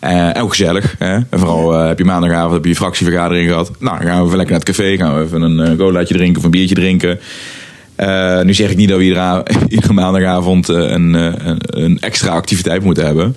Eh, 0.00 0.36
en 0.36 0.42
ook 0.42 0.50
gezellig. 0.50 0.94
Hè? 0.98 1.14
En 1.14 1.38
vooral 1.38 1.74
eh, 1.74 1.86
heb 1.86 1.98
je 1.98 2.04
maandagavond 2.04 2.52
heb 2.52 2.62
je, 2.62 2.68
je 2.68 2.76
fractievergadering 2.76 3.48
gehad. 3.48 3.70
Nou, 3.78 3.98
dan 3.98 4.06
gaan 4.06 4.18
we 4.20 4.24
even 4.24 4.36
lekker 4.36 4.56
naar 4.56 4.64
het 4.66 4.76
café. 4.76 4.96
Gaan 4.96 5.18
we 5.18 5.24
even 5.24 5.42
een 5.42 5.70
uh, 5.70 5.78
colaatje 5.78 6.14
drinken 6.14 6.38
of 6.38 6.44
een 6.44 6.50
biertje 6.50 6.74
drinken. 6.74 7.18
Eh, 7.94 8.40
nu 8.40 8.54
zeg 8.54 8.70
ik 8.70 8.76
niet 8.76 8.88
dat 8.88 8.98
we 8.98 9.04
iedere, 9.04 9.46
iedere 9.68 9.92
maandagavond 9.92 10.68
eh, 10.68 10.76
een, 10.76 11.14
eh, 11.14 11.32
een, 11.46 11.58
een 11.60 12.00
extra 12.00 12.30
activiteit 12.30 12.82
moeten 12.84 13.04
hebben. 13.06 13.36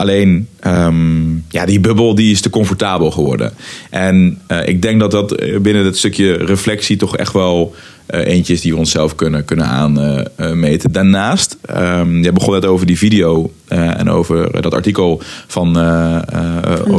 Alleen, 0.00 0.48
ehm, 0.60 1.34
ja, 1.48 1.64
die 1.66 1.80
bubbel 1.80 2.14
die 2.14 2.32
is 2.32 2.40
te 2.40 2.50
comfortabel 2.50 3.10
geworden. 3.10 3.52
En 3.90 4.40
eh, 4.46 4.68
ik 4.68 4.82
denk 4.82 5.00
dat 5.00 5.10
dat 5.10 5.32
eh, 5.32 5.58
binnen 5.58 5.84
het 5.84 5.98
stukje 5.98 6.32
reflectie 6.32 6.96
toch 6.96 7.16
echt 7.16 7.32
wel 7.32 7.74
eh, 8.06 8.26
eentje 8.26 8.52
is 8.52 8.60
die 8.60 8.72
we 8.72 8.78
onszelf 8.78 9.14
kunnen, 9.14 9.44
kunnen 9.44 9.66
aanmeten. 9.66 10.92
Daarnaast, 10.92 11.56
ehm 11.64 12.22
je 12.22 12.32
begon 12.32 12.52
net 12.52 12.64
over 12.64 12.86
die 12.86 12.98
video 12.98 13.52
en 13.68 14.10
over 14.10 14.62
dat 14.62 14.74
artikel 14.74 15.22
van, 15.46 15.78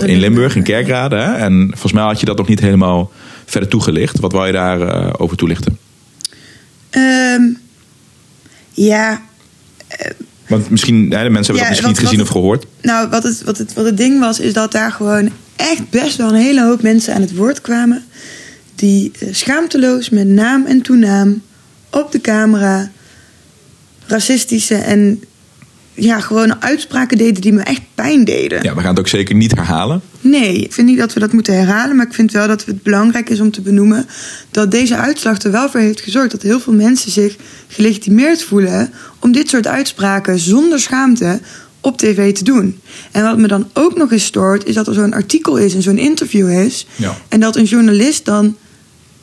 in 0.05 0.19
Limburg, 0.19 0.55
in. 0.55 0.63
Kerkrade. 0.63 1.15
Hè? 1.15 1.33
En 1.33 1.67
volgens 1.69 1.93
mij 1.93 2.03
had 2.03 2.19
je 2.19 2.25
dat 2.25 2.37
nog 2.37 2.47
niet 2.47 2.59
helemaal 2.59 3.11
verder 3.45 3.69
toegelicht. 3.69 4.19
Wat 4.19 4.31
wil 4.31 4.45
je 4.45 4.51
daarover 4.51 4.95
over 4.95 5.19
over 5.19 5.37
toelichten? 5.37 5.77
Ehm, 6.89 7.43
ja, 8.73 9.21
Want 10.51 10.69
misschien, 10.69 10.95
hè, 10.95 11.23
de 11.23 11.29
mensen 11.29 11.33
hebben 11.33 11.55
Ja, 11.55 11.59
dat 11.59 11.69
misschien 11.69 11.87
wat- 11.87 11.97
niet 11.99 12.07
gezien 12.07 12.17
wat- 12.17 12.27
of 12.27 12.33
gehoord. 12.33 12.65
nou, 12.81 13.09
wat 13.09 13.23
het, 13.23 13.43
wat, 13.43 13.57
het, 13.57 13.73
wat 13.73 13.85
het 13.85 13.97
ding 13.97 14.19
was, 14.19 14.39
is 14.39 14.53
dat 14.53 14.71
daar 14.71 14.91
gewoon 14.91 15.29
echt 15.55 15.89
best 15.89 16.15
wel 16.17 16.29
een 16.29 16.35
hele 16.41 16.63
hoop 16.63 16.81
mensen 16.81 17.13
aan 17.13 17.21
het 17.21 17.35
woord 17.35 17.61
kwamen. 17.61 18.03
die 18.75 19.11
eh, 19.19 19.27
schaamteloos 19.31 20.09
met 20.09 20.27
naam 20.27 20.65
en 20.65 20.81
toenaam 20.81 21.41
op 21.91 22.11
de 22.11 22.21
camera 22.21 22.91
racistische 24.05 24.75
en 24.75 25.23
ja, 25.93 26.19
gewone 26.19 26.55
uitspraken 26.59 27.17
deden 27.17 27.41
die 27.41 27.53
me 27.53 27.61
echt 27.61 27.81
pijn 27.95 28.23
deden. 28.23 28.63
Ja, 28.63 28.75
we 28.75 28.79
gaan 28.79 28.89
het 28.89 28.99
ook 28.99 29.07
zeker 29.07 29.35
niet 29.35 29.55
herhalen. 29.55 30.01
Nee, 30.21 30.55
ik 30.55 30.73
vind 30.73 30.87
niet 30.87 30.97
dat 30.97 31.13
we 31.13 31.19
dat 31.19 31.33
moeten 31.33 31.57
herhalen. 31.57 31.95
Maar 31.95 32.05
ik 32.05 32.13
vind 32.13 32.31
wel 32.31 32.47
dat 32.47 32.65
het 32.65 32.83
belangrijk 32.83 33.29
is 33.29 33.39
om 33.39 33.51
te 33.51 33.61
benoemen 33.61 34.07
dat 34.51 34.71
deze 34.71 34.95
uitslag 34.95 35.41
er 35.41 35.51
wel 35.51 35.69
voor 35.69 35.79
heeft 35.79 36.01
gezorgd 36.01 36.31
dat 36.31 36.41
heel 36.41 36.59
veel 36.59 36.73
mensen 36.73 37.11
zich 37.11 37.35
gelegitimeerd 37.67 38.43
voelen 38.43 38.93
om 39.19 39.31
dit 39.31 39.49
soort 39.49 39.67
uitspraken 39.67 40.39
zonder 40.39 40.79
schaamte 40.79 41.39
op 41.81 41.97
tv 41.97 42.33
te 42.33 42.43
doen. 42.43 42.81
En 43.11 43.23
wat 43.23 43.37
me 43.37 43.47
dan 43.47 43.69
ook 43.73 43.97
nog 43.97 44.11
eens 44.11 44.25
stoort, 44.25 44.65
is 44.65 44.75
dat 44.75 44.87
er 44.87 44.93
zo'n 44.93 45.13
artikel 45.13 45.57
is 45.57 45.73
en 45.73 45.81
zo'n 45.81 45.97
interview 45.97 46.63
is. 46.63 46.87
Ja. 46.95 47.17
En 47.27 47.39
dat 47.39 47.55
een 47.55 47.63
journalist 47.63 48.25
dan 48.25 48.55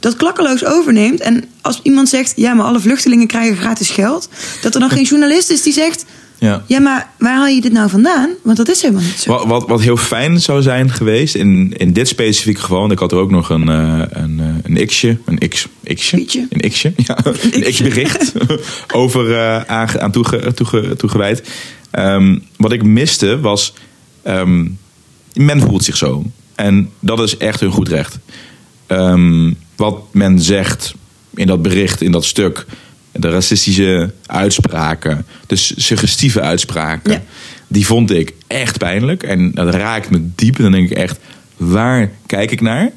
dat 0.01 0.17
klakkeloos 0.17 0.65
overneemt. 0.65 1.21
En 1.21 1.45
als 1.61 1.81
iemand 1.83 2.09
zegt, 2.09 2.33
ja, 2.37 2.55
maar 2.55 2.67
alle 2.67 2.81
vluchtelingen 2.81 3.27
krijgen 3.27 3.57
gratis 3.57 3.91
geld. 3.91 4.29
Dat 4.63 4.75
er 4.75 4.81
dan 4.81 4.91
geen 4.91 5.05
journalist 5.13 5.51
is 5.51 5.63
die 5.63 5.73
zegt, 5.73 6.05
Ja. 6.39 6.65
ja, 6.67 6.81
maar 6.81 7.11
waar 7.19 7.37
haal 7.37 7.47
je 7.47 7.61
dit 7.61 7.73
nou 7.73 7.91
vandaan? 7.91 8.31
Want 8.43 8.57
dat 8.57 8.69
is 8.69 8.83
helemaal 8.83 9.03
niet 9.03 9.21
zo. 9.21 9.33
Wat, 9.33 9.47
wat, 9.47 9.69
wat 9.69 9.81
heel 9.81 9.97
fijn 9.97 10.41
zou 10.41 10.63
zijn 10.63 10.91
geweest 10.91 11.35
in, 11.35 11.75
in 11.77 11.93
dit 11.93 12.09
specifieke 12.09 12.61
geval, 12.61 12.81
want 12.81 12.93
ik 12.93 12.99
had 12.99 13.13
er 13.13 13.19
ook 13.19 13.31
nog 13.31 13.51
een, 13.51 13.69
eh, 13.69 14.03
een, 14.09 14.41
eh, 14.41 14.77
een 14.77 14.87
x'je, 14.87 15.19
een 15.25 15.39
x, 15.49 15.67
x'je, 15.95 16.47
een 16.51 16.71
x'je, 16.71 16.93
ja, 16.97 17.19
een 17.51 17.63
x-bericht 17.63 18.33
over 18.95 19.35
eh, 19.35 19.61
aan, 19.61 20.01
aan 20.01 20.11
toege, 20.11 20.55
toege, 20.55 20.95
toegewijd. 20.97 21.51
Ehm, 21.91 22.39
wat 22.57 22.73
ik 22.73 22.83
miste 22.83 23.41
was, 23.41 23.75
ehm, 24.23 24.67
men 25.35 25.61
voelt 25.61 25.85
zich 25.85 25.97
zo. 25.97 26.25
En 26.55 26.91
dat 27.01 27.21
is 27.21 27.37
echt 27.37 27.61
hun 27.61 27.71
goed 27.71 27.89
recht. 27.89 28.19
Ehm, 28.87 29.53
wat 29.77 30.03
men 30.13 30.41
zegt 30.41 30.95
in 31.35 31.47
dat 31.47 31.63
bericht, 31.63 32.03
in 32.03 32.13
dat 32.13 32.25
stuk, 32.25 32.67
de 33.19 33.31
racistische 33.31 34.13
uitspraken, 34.27 35.27
de 35.47 35.57
suggestieve 35.57 36.41
uitspraken, 36.41 37.13
Ja. 37.13 37.23
die 37.69 37.87
vond 37.87 38.11
ik 38.11 38.35
echt 38.47 38.79
pijnlijk. 38.79 39.23
En 39.23 39.51
dat 39.55 39.75
raakt 39.75 40.11
me 40.11 40.29
diep. 40.35 40.57
En 40.57 40.63
dan 40.63 40.73
denk 40.73 40.91
ik 40.91 40.97
echt, 40.97 41.19
waar 41.57 42.11
kijk 42.27 42.51
ik 42.51 42.61
naar? 42.61 42.91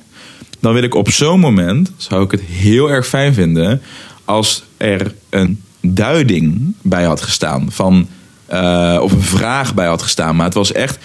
Dan 0.60 0.74
wil 0.74 0.84
ik 0.84 0.96
op 0.96 1.10
zo'n 1.12 1.40
moment, 1.40 1.92
zou 1.98 2.24
ik 2.24 2.32
het 2.32 2.42
heel 2.42 2.90
erg 2.92 3.08
fijn 3.08 3.34
vinden... 3.34 3.82
als 4.26 4.64
er 4.78 5.14
een 5.30 5.62
duiding 5.82 6.74
bij 6.82 7.04
had 7.04 7.22
gestaan. 7.22 7.72
Van, 7.72 8.08
eh, 8.46 9.00
of 9.02 9.12
een 9.12 9.22
vraag 9.22 9.74
bij 9.74 9.88
had 9.88 10.02
gestaan. 10.02 10.36
Maar 10.36 10.46
het 10.46 10.54
was 10.54 10.72
echt, 10.72 10.98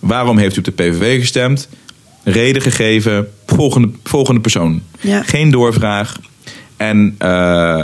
waarom 0.00 0.38
heeft 0.38 0.56
u 0.56 0.58
op 0.58 0.64
de 0.64 0.70
PVV 0.72 1.20
gestemd? 1.20 1.68
Reden 2.24 2.62
gegeven, 2.62 3.28
volgende, 3.46 3.90
volgende 4.04 4.40
persoon. 4.40 4.82
Ja. 5.00 5.22
Geen 5.22 5.50
doorvraag. 5.50 6.16
En 6.78 7.14
eh, 7.18 7.28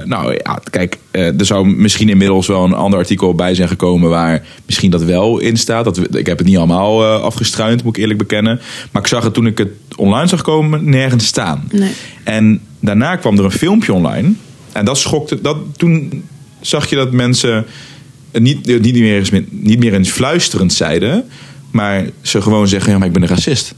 nou 0.04 0.32
ja, 0.32 0.60
kijk, 0.70 0.98
eh, 1.10 1.40
er 1.40 1.46
zou 1.46 1.66
misschien 1.66 2.08
inmiddels 2.08 2.46
wel 2.46 2.64
een 2.64 2.72
ander 2.72 2.98
artikel 2.98 3.34
bij 3.34 3.54
zijn 3.54 3.68
gekomen 3.68 4.10
waar 4.10 4.46
misschien 4.66 4.90
dat 4.90 5.02
wel 5.02 5.38
in 5.38 5.56
staat. 5.56 5.84
Dat, 5.84 6.16
ik 6.16 6.26
heb 6.26 6.38
het 6.38 6.46
niet 6.46 6.56
allemaal 6.56 7.02
eh, 7.02 7.22
afgestruind, 7.22 7.84
moet 7.84 7.96
ik 7.96 8.02
eerlijk 8.02 8.18
bekennen. 8.18 8.60
Maar 8.90 9.02
ik 9.02 9.08
zag 9.08 9.24
het 9.24 9.34
toen 9.34 9.46
ik 9.46 9.58
het 9.58 9.68
online 9.96 10.26
zag 10.26 10.42
komen 10.42 10.90
nergens 10.90 11.26
staan. 11.26 11.68
Nee. 11.72 11.90
En 12.24 12.60
daarna 12.80 13.16
kwam 13.16 13.38
er 13.38 13.44
een 13.44 13.50
filmpje 13.50 13.92
online. 13.92 14.32
En 14.72 14.84
dat 14.84 14.98
schokte. 14.98 15.40
Dat, 15.40 15.56
toen 15.76 16.22
zag 16.60 16.90
je 16.90 16.96
dat 16.96 17.12
mensen 17.12 17.66
niet, 18.32 18.80
niet, 18.80 18.94
meer 18.94 19.16
eens, 19.16 19.30
niet 19.50 19.78
meer 19.78 19.94
eens 19.94 20.10
fluisterend 20.10 20.72
zeiden. 20.72 21.24
Maar 21.70 22.04
ze 22.22 22.42
gewoon 22.42 22.68
zeggen: 22.68 22.92
ja, 22.92 22.98
maar 22.98 23.06
ik 23.06 23.12
ben 23.12 23.22
een 23.22 23.28
racist. 23.28 23.74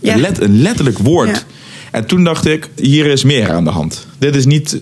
Ja. 0.00 0.14
Een, 0.14 0.20
let, 0.20 0.40
een 0.40 0.62
letterlijk 0.62 0.98
woord. 0.98 1.28
Ja. 1.28 1.55
En 1.96 2.06
toen 2.06 2.24
dacht 2.24 2.46
ik, 2.46 2.70
hier 2.74 3.06
is 3.06 3.24
meer 3.24 3.52
aan 3.52 3.64
de 3.64 3.70
hand. 3.70 4.06
Dit 4.18 4.36
is 4.36 4.46
niet. 4.46 4.80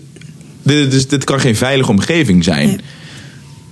Dit, 0.63 0.93
is, 0.93 1.07
dit 1.07 1.23
kan 1.23 1.39
geen 1.39 1.55
veilige 1.55 1.91
omgeving 1.91 2.43
zijn. 2.43 2.81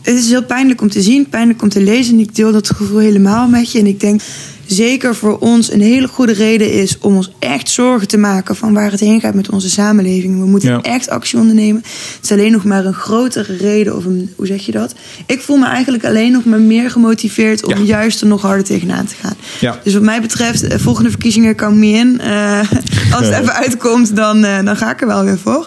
Het 0.01 0.15
is 0.15 0.29
heel 0.29 0.43
pijnlijk 0.43 0.82
om 0.82 0.89
te 0.89 1.01
zien, 1.01 1.29
pijnlijk 1.29 1.62
om 1.62 1.69
te 1.69 1.82
lezen. 1.82 2.13
En 2.13 2.19
ik 2.19 2.36
deel 2.36 2.51
dat 2.51 2.69
gevoel 2.69 2.97
helemaal 2.97 3.47
met 3.47 3.71
je. 3.71 3.79
En 3.79 3.86
ik 3.86 3.99
denk 3.99 4.21
zeker 4.65 5.15
voor 5.15 5.38
ons 5.39 5.71
een 5.71 5.82
hele 5.82 6.08
goede 6.08 6.34
reden 6.34 6.71
is 6.71 6.97
om 6.99 7.15
ons 7.15 7.32
echt 7.39 7.69
zorgen 7.69 8.08
te 8.08 8.17
maken 8.17 8.56
van 8.56 8.73
waar 8.73 8.91
het 8.91 8.99
heen 8.99 9.19
gaat 9.19 9.34
met 9.34 9.49
onze 9.49 9.69
samenleving. 9.69 10.39
We 10.39 10.45
moeten 10.45 10.69
Ja. 10.69 10.82
echt 10.82 11.10
actie 11.10 11.39
ondernemen. 11.39 11.82
Het 12.15 12.19
is 12.23 12.32
alleen 12.32 12.52
nog 12.52 12.63
maar 12.63 12.86
een 12.86 12.93
grotere 12.93 13.56
reden, 13.58 13.95
of 13.95 14.06
een, 14.06 14.34
hoe 14.36 14.45
zeg 14.47 14.65
je 14.65 14.71
dat? 14.71 14.93
Ik 15.26 15.41
voel 15.41 15.58
me 15.58 15.65
eigenlijk 15.65 16.06
alleen 16.06 16.32
nog 16.32 16.45
maar 16.45 16.62
meer 16.62 16.89
gemotiveerd 16.91 17.65
om 17.65 17.78
Ja. 17.78 17.84
juist 17.84 18.21
er 18.21 18.28
nog 18.28 18.41
harder 18.41 18.63
tegenaan 18.63 19.06
te 19.06 19.15
gaan. 19.21 19.36
Ja. 19.60 19.80
Dus 19.84 19.93
wat 19.93 20.02
mij 20.02 20.21
betreft, 20.21 20.63
eh, 20.63 20.80
volgende 20.80 21.10
verkiezingen 21.10 21.56
kan 21.56 21.80
me 21.80 21.88
in. 21.88 22.19
Eh, 22.19 22.60
als 23.15 23.26
het 23.28 23.36
even 23.41 23.54
uitkomt, 23.54 24.15
dan, 24.15 24.43
eh, 24.43 24.63
dan 24.65 24.78
ga 24.78 24.91
ik 24.91 25.02
er 25.02 25.08
wel 25.08 25.23
weer 25.23 25.39
voor. 25.39 25.65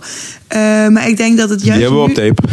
Eh, 0.48 0.58
maar 0.88 1.08
ik 1.08 1.16
denk 1.16 1.38
dat 1.38 1.50
het 1.50 1.58
Die 1.58 1.68
juist. 1.68 1.82
hebben 1.82 2.02
we 2.02 2.08
op 2.08 2.14
tape. 2.14 2.42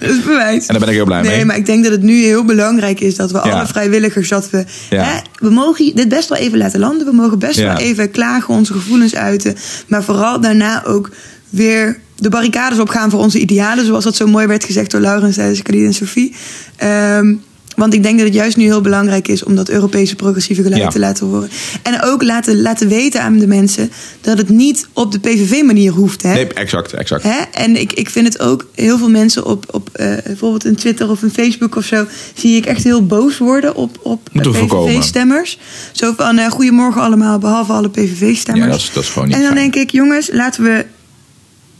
dat 0.00 0.10
is 0.10 0.22
bewijs. 0.22 0.66
En 0.66 0.74
daar 0.74 0.78
ben 0.78 0.88
ik 0.88 0.94
heel 0.94 1.04
blij 1.04 1.20
nee, 1.20 1.36
mee. 1.36 1.44
maar 1.44 1.56
ik 1.56 1.66
denk 1.66 1.82
dat 1.82 1.92
het 1.92 2.02
nu 2.02 2.22
heel 2.24 2.44
belangrijk 2.44 3.00
is 3.00 3.16
dat 3.16 3.30
we 3.30 3.40
Ja. 3.44 3.50
alle 3.50 3.66
vrijwilligers, 3.66 4.28
dat 4.28 4.50
we, 4.50 4.64
Ja. 4.90 5.02
hè, 5.04 5.18
we 5.38 5.50
mogen 5.50 5.92
dit 5.94 6.08
best 6.08 6.28
wel 6.28 6.38
even 6.38 6.58
laten 6.58 6.80
landen. 6.80 7.06
We 7.06 7.12
mogen 7.12 7.38
best 7.38 7.58
Ja. 7.58 7.66
wel 7.66 7.76
even 7.76 8.10
klagen, 8.10 8.54
onze 8.54 8.72
gevoelens 8.72 9.14
uiten. 9.14 9.56
Maar 9.86 10.02
vooral 10.04 10.40
daarna 10.40 10.84
ook 10.84 11.10
weer 11.48 11.98
de 12.16 12.28
barricades 12.28 12.78
opgaan 12.78 13.10
voor 13.10 13.20
onze 13.20 13.38
idealen. 13.38 13.86
Zoals 13.86 14.04
dat 14.04 14.16
zo 14.16 14.26
mooi 14.26 14.46
werd 14.46 14.64
gezegd 14.64 14.90
door 14.90 15.00
Laurens 15.00 15.34
tijdens 15.36 15.62
Khalid 15.62 15.84
en 15.86 15.94
Sophie. 15.94 16.34
Ehm, 16.76 17.34
want 17.80 17.94
ik 17.94 18.02
denk 18.02 18.16
dat 18.16 18.26
het 18.26 18.34
juist 18.36 18.56
nu 18.56 18.64
heel 18.64 18.80
belangrijk 18.80 19.28
is 19.28 19.44
om 19.44 19.54
dat 19.56 19.68
Europese 19.68 20.16
progressieve 20.16 20.62
geluid 20.62 20.82
Ja. 20.82 20.88
te 20.88 20.98
laten 20.98 21.26
horen. 21.26 21.50
En 21.82 22.02
ook 22.02 22.22
laten, 22.22 22.60
laten 22.60 22.88
weten 22.88 23.22
aan 23.22 23.38
de 23.38 23.46
mensen 23.46 23.90
dat 24.20 24.38
het 24.38 24.48
niet 24.48 24.88
op 24.92 25.12
de 25.12 25.18
PVV-manier 25.20 25.92
hoeft. 25.92 26.22
Hè? 26.22 26.32
Nee, 26.32 26.46
exact, 26.46 26.92
exact. 26.92 27.22
Hè? 27.22 27.40
En 27.52 27.80
ik, 27.80 27.92
ik 27.92 28.10
vind 28.10 28.26
het 28.26 28.40
ook 28.40 28.66
heel 28.74 28.98
veel 28.98 29.10
mensen 29.10 29.44
op, 29.46 29.64
op 29.70 29.88
eh, 29.92 30.12
bijvoorbeeld 30.24 30.64
in 30.64 30.76
Twitter 30.76 31.10
of 31.10 31.22
in 31.22 31.30
Facebook 31.30 31.76
of 31.76 31.84
zo, 31.84 32.06
zie 32.34 32.56
ik 32.56 32.66
echt 32.66 32.84
heel 32.84 33.06
boos 33.06 33.38
worden 33.38 33.74
op, 33.74 33.98
op. 34.02 34.28
PVV-stemmers. 34.32 35.58
Zo 35.92 36.12
van 36.16 36.38
eh, 36.38 36.50
goedemorgen 36.50 37.02
allemaal, 37.02 37.38
behalve 37.38 37.72
alle 37.72 37.90
PVV-stemmers. 37.90 38.66
Ja, 38.66 38.72
dat 38.72 38.80
is, 38.80 38.90
dat 38.92 39.02
is 39.02 39.08
gewoon 39.08 39.28
niet 39.28 39.36
en 39.36 39.42
dan 39.42 39.52
fijn. 39.52 39.70
denk 39.70 39.84
ik, 39.84 39.90
jongens, 39.90 40.30
laten 40.32 40.62
we 40.62 40.84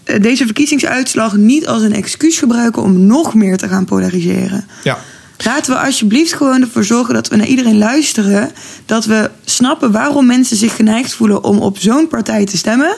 eh, 0.05 0.23
deze 0.23 0.45
verkiezingsuitslag 0.45 1.37
niet 1.37 1.67
als 1.67 1.83
een 1.83 1.95
excuus 1.95 2.39
gebruiken 2.39 2.83
om 2.83 3.07
nog 3.07 3.35
meer 3.35 3.57
te 3.57 3.69
gaan 3.69 3.85
polariseren. 3.85 4.67
Ja. 4.83 4.99
Laten 5.45 5.73
we 5.75 5.81
alsjeblieft 5.81 6.33
gewoon 6.33 6.61
ervoor 6.61 6.85
zorgen 6.85 7.15
dat 7.15 7.29
we 7.29 7.37
naar 7.37 7.47
iedereen 7.47 7.79
luisteren. 7.79 8.51
Dat 8.87 9.05
we 9.05 9.31
snappen 9.45 9.93
waarom 9.93 10.27
mensen 10.27 10.57
zich 10.57 10.77
geneigd 10.77 11.13
voelen 11.15 11.45
om 11.45 11.59
op 11.59 11.79
zo'n 11.79 12.09
partij 12.09 12.45
te 12.47 12.57
stemmen. 12.57 12.97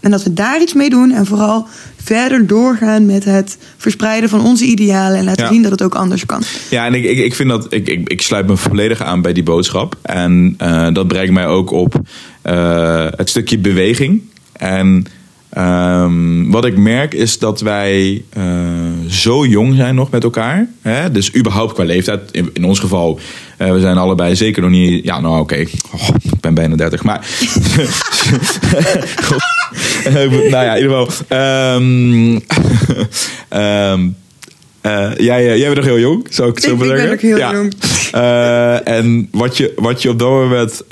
En 0.00 0.10
dat 0.10 0.22
we 0.22 0.32
daar 0.32 0.60
iets 0.60 0.72
mee 0.74 0.90
doen. 0.90 1.10
En 1.10 1.26
vooral 1.26 1.66
verder 2.04 2.46
doorgaan 2.46 3.06
met 3.06 3.24
het 3.24 3.58
verspreiden 3.76 4.28
van 4.28 4.40
onze 4.40 4.64
idealen. 4.64 5.18
En 5.18 5.24
laten 5.24 5.44
Ja. 5.44 5.50
zien 5.52 5.62
dat 5.62 5.70
het 5.70 5.82
ook 5.82 5.94
anders 5.94 6.26
kan. 6.26 6.42
Ja, 6.70 6.86
en 6.86 6.94
ik, 6.94 7.04
ik, 7.04 7.18
ik 7.18 7.34
vind 7.34 7.48
dat 7.48 7.72
ik, 7.72 7.88
ik, 7.88 8.08
ik 8.08 8.22
sluit 8.22 8.46
me 8.46 8.56
volledig 8.56 9.02
aan 9.02 9.22
bij 9.22 9.32
die 9.32 9.42
boodschap. 9.42 9.96
En 10.02 10.54
eh, 10.58 10.88
dat 10.92 11.08
brengt 11.08 11.32
mij 11.32 11.46
ook 11.46 11.70
op 11.70 11.94
eh, 12.42 13.06
het 13.16 13.28
stukje 13.30 13.58
beweging. 13.58 14.22
En 14.52 15.06
ehm, 15.52 16.50
wat 16.50 16.64
ik 16.64 16.76
merk 16.76 17.14
is 17.14 17.38
dat 17.38 17.60
wij 17.60 18.22
eh, 18.30 18.42
zo 19.08 19.46
jong 19.46 19.76
zijn 19.76 19.94
nog 19.94 20.10
met 20.10 20.24
elkaar. 20.24 20.68
Hè? 20.82 21.10
Dus 21.10 21.34
überhaupt 21.36 21.72
qua 21.72 21.84
leeftijd. 21.84 22.20
In, 22.30 22.50
in 22.52 22.64
ons 22.64 22.78
geval, 22.78 23.20
eh, 23.56 23.72
we 23.72 23.80
zijn 23.80 23.96
allebei 23.96 24.36
zeker 24.36 24.62
nog 24.62 24.70
niet. 24.70 25.04
Ja, 25.04 25.20
nou 25.20 25.40
oké. 25.40 25.64
Oh, 25.94 26.08
ik 26.22 26.40
ben 26.40 26.54
bijna 26.54 26.76
30. 26.76 27.02
Maar. 27.02 27.26
Nou 30.04 30.50
ja, 30.50 30.74
in 30.74 30.82
ieder 30.82 31.06
geval. 31.06 31.26
ehm, 31.28 32.38
ehm, 33.48 34.08
eh, 34.80 35.10
jij, 35.16 35.58
jij 35.58 35.64
bent 35.64 35.74
nog 35.74 35.84
heel 35.84 35.98
jong, 35.98 36.26
zou 36.30 36.48
ik 36.48 36.54
het 36.54 36.64
zo 36.64 36.76
maar 36.76 36.86
ik 36.86 36.94
ben 36.94 37.12
ook 37.12 37.20
heel 37.20 37.38
jong. 37.38 37.72
Eh, 38.12 38.88
en 38.88 39.28
wat 39.30 39.56
je, 39.56 39.72
wat 39.76 40.02
je 40.02 40.08
op 40.08 40.18
dat 40.18 40.28
moment 40.28 40.82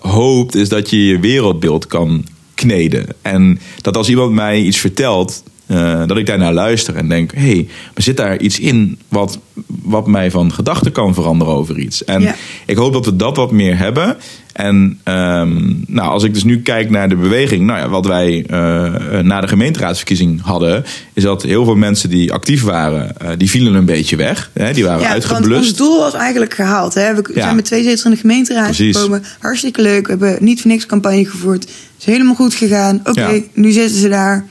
hoopt, 0.00 0.54
is 0.54 0.68
dat 0.68 0.90
je 0.90 1.06
je 1.06 1.20
wereldbeeld 1.20 1.86
kan 1.86 2.24
kneden. 2.56 3.06
En 3.22 3.58
dat 3.80 3.96
als 3.96 4.08
iemand 4.08 4.32
mij 4.32 4.60
iets 4.60 4.78
vertelt, 4.78 5.42
eh, 5.66 6.06
dat 6.06 6.16
ik 6.16 6.26
daarnaar 6.26 6.52
luister 6.52 6.96
en 6.96 7.08
denk: 7.08 7.32
hé, 7.32 7.40
hey, 7.40 7.66
maar 7.66 8.02
zit 8.02 8.16
daar 8.16 8.40
iets 8.40 8.58
in 8.58 8.98
wat, 9.08 9.38
wat 9.86 10.06
mij 10.06 10.30
van 10.30 10.52
gedachten 10.52 10.92
kan 10.92 11.14
veranderen 11.14 11.54
over 11.54 11.78
iets? 11.78 12.04
En 12.04 12.20
Ja. 12.22 12.34
ik 12.66 12.76
hoop 12.76 12.92
dat 12.92 13.04
we 13.04 13.16
dat 13.16 13.36
wat 13.36 13.50
meer 13.52 13.78
hebben. 13.78 14.16
En 14.52 15.00
ehm, 15.02 15.72
nou, 15.86 16.10
als 16.10 16.22
ik 16.22 16.34
dus 16.34 16.44
nu 16.44 16.60
kijk 16.62 16.90
naar 16.90 17.08
de 17.08 17.16
beweging, 17.16 17.66
nou 17.66 17.78
ja, 17.78 17.88
wat 17.88 18.06
wij 18.06 18.44
eh, 18.48 19.18
na 19.22 19.40
de 19.40 19.48
gemeenteraadsverkiezing 19.48 20.40
hadden, 20.42 20.84
is 21.12 21.22
dat 21.22 21.42
heel 21.42 21.64
veel 21.64 21.74
mensen 21.76 22.10
die 22.10 22.32
actief 22.32 22.62
waren, 22.62 23.18
eh, 23.18 23.28
die 23.36 23.50
vielen 23.50 23.74
een 23.74 23.84
beetje 23.84 24.16
weg. 24.16 24.50
Hè, 24.54 24.72
die 24.72 24.84
waren 24.84 25.00
Ja, 25.00 25.08
want 25.08 25.14
uitgeblust. 25.14 25.60
ons 25.68 25.74
doel 25.76 25.98
was 25.98 26.14
eigenlijk 26.14 26.54
gehaald. 26.54 26.94
Hè? 26.94 27.14
We 27.14 27.30
Ja. 27.34 27.42
zijn 27.42 27.56
met 27.56 27.64
twee 27.64 27.82
zetels 27.82 28.04
in 28.04 28.10
de 28.10 28.16
gemeenteraad 28.16 28.64
Precies. 28.64 28.96
gekomen. 28.96 29.22
Hartstikke 29.40 29.82
leuk. 29.82 30.04
We 30.04 30.10
hebben 30.10 30.36
niet 30.44 30.60
voor 30.60 30.70
niks 30.70 30.86
campagne 30.86 31.24
gevoerd. 31.26 31.62
Het 31.62 31.70
is 31.98 32.04
helemaal 32.04 32.34
goed 32.34 32.54
gegaan. 32.54 33.00
Oké, 33.04 33.20
Ja. 33.30 33.40
nu 33.54 33.70
zitten 33.70 33.98
ze 34.00 34.08
daar. 34.08 34.44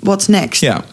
What's 0.00 0.26
next? 0.26 0.60
Ja. 0.60 0.84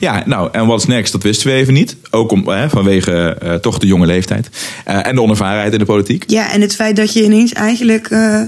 Ja, 0.00 0.22
nou, 0.26 0.48
en 0.52 0.66
what's 0.66 0.86
next, 0.86 1.12
dat 1.12 1.22
wisten 1.22 1.46
we 1.46 1.52
even 1.52 1.74
niet. 1.74 1.96
Ook 2.10 2.30
om, 2.30 2.48
hè, 2.48 2.68
vanwege 2.70 3.36
eh, 3.40 3.54
toch 3.54 3.78
de 3.78 3.86
jonge 3.86 4.06
leeftijd. 4.06 4.48
Eh, 4.84 5.06
en 5.06 5.14
de 5.14 5.22
onervarenheid 5.22 5.72
in 5.72 5.78
de 5.78 5.84
politiek. 5.84 6.24
Ja, 6.26 6.52
en 6.52 6.60
het 6.60 6.74
feit 6.74 6.96
dat 6.96 7.12
je 7.12 7.24
ineens 7.24 7.52
eigenlijk 7.52 8.06
eh, 8.10 8.40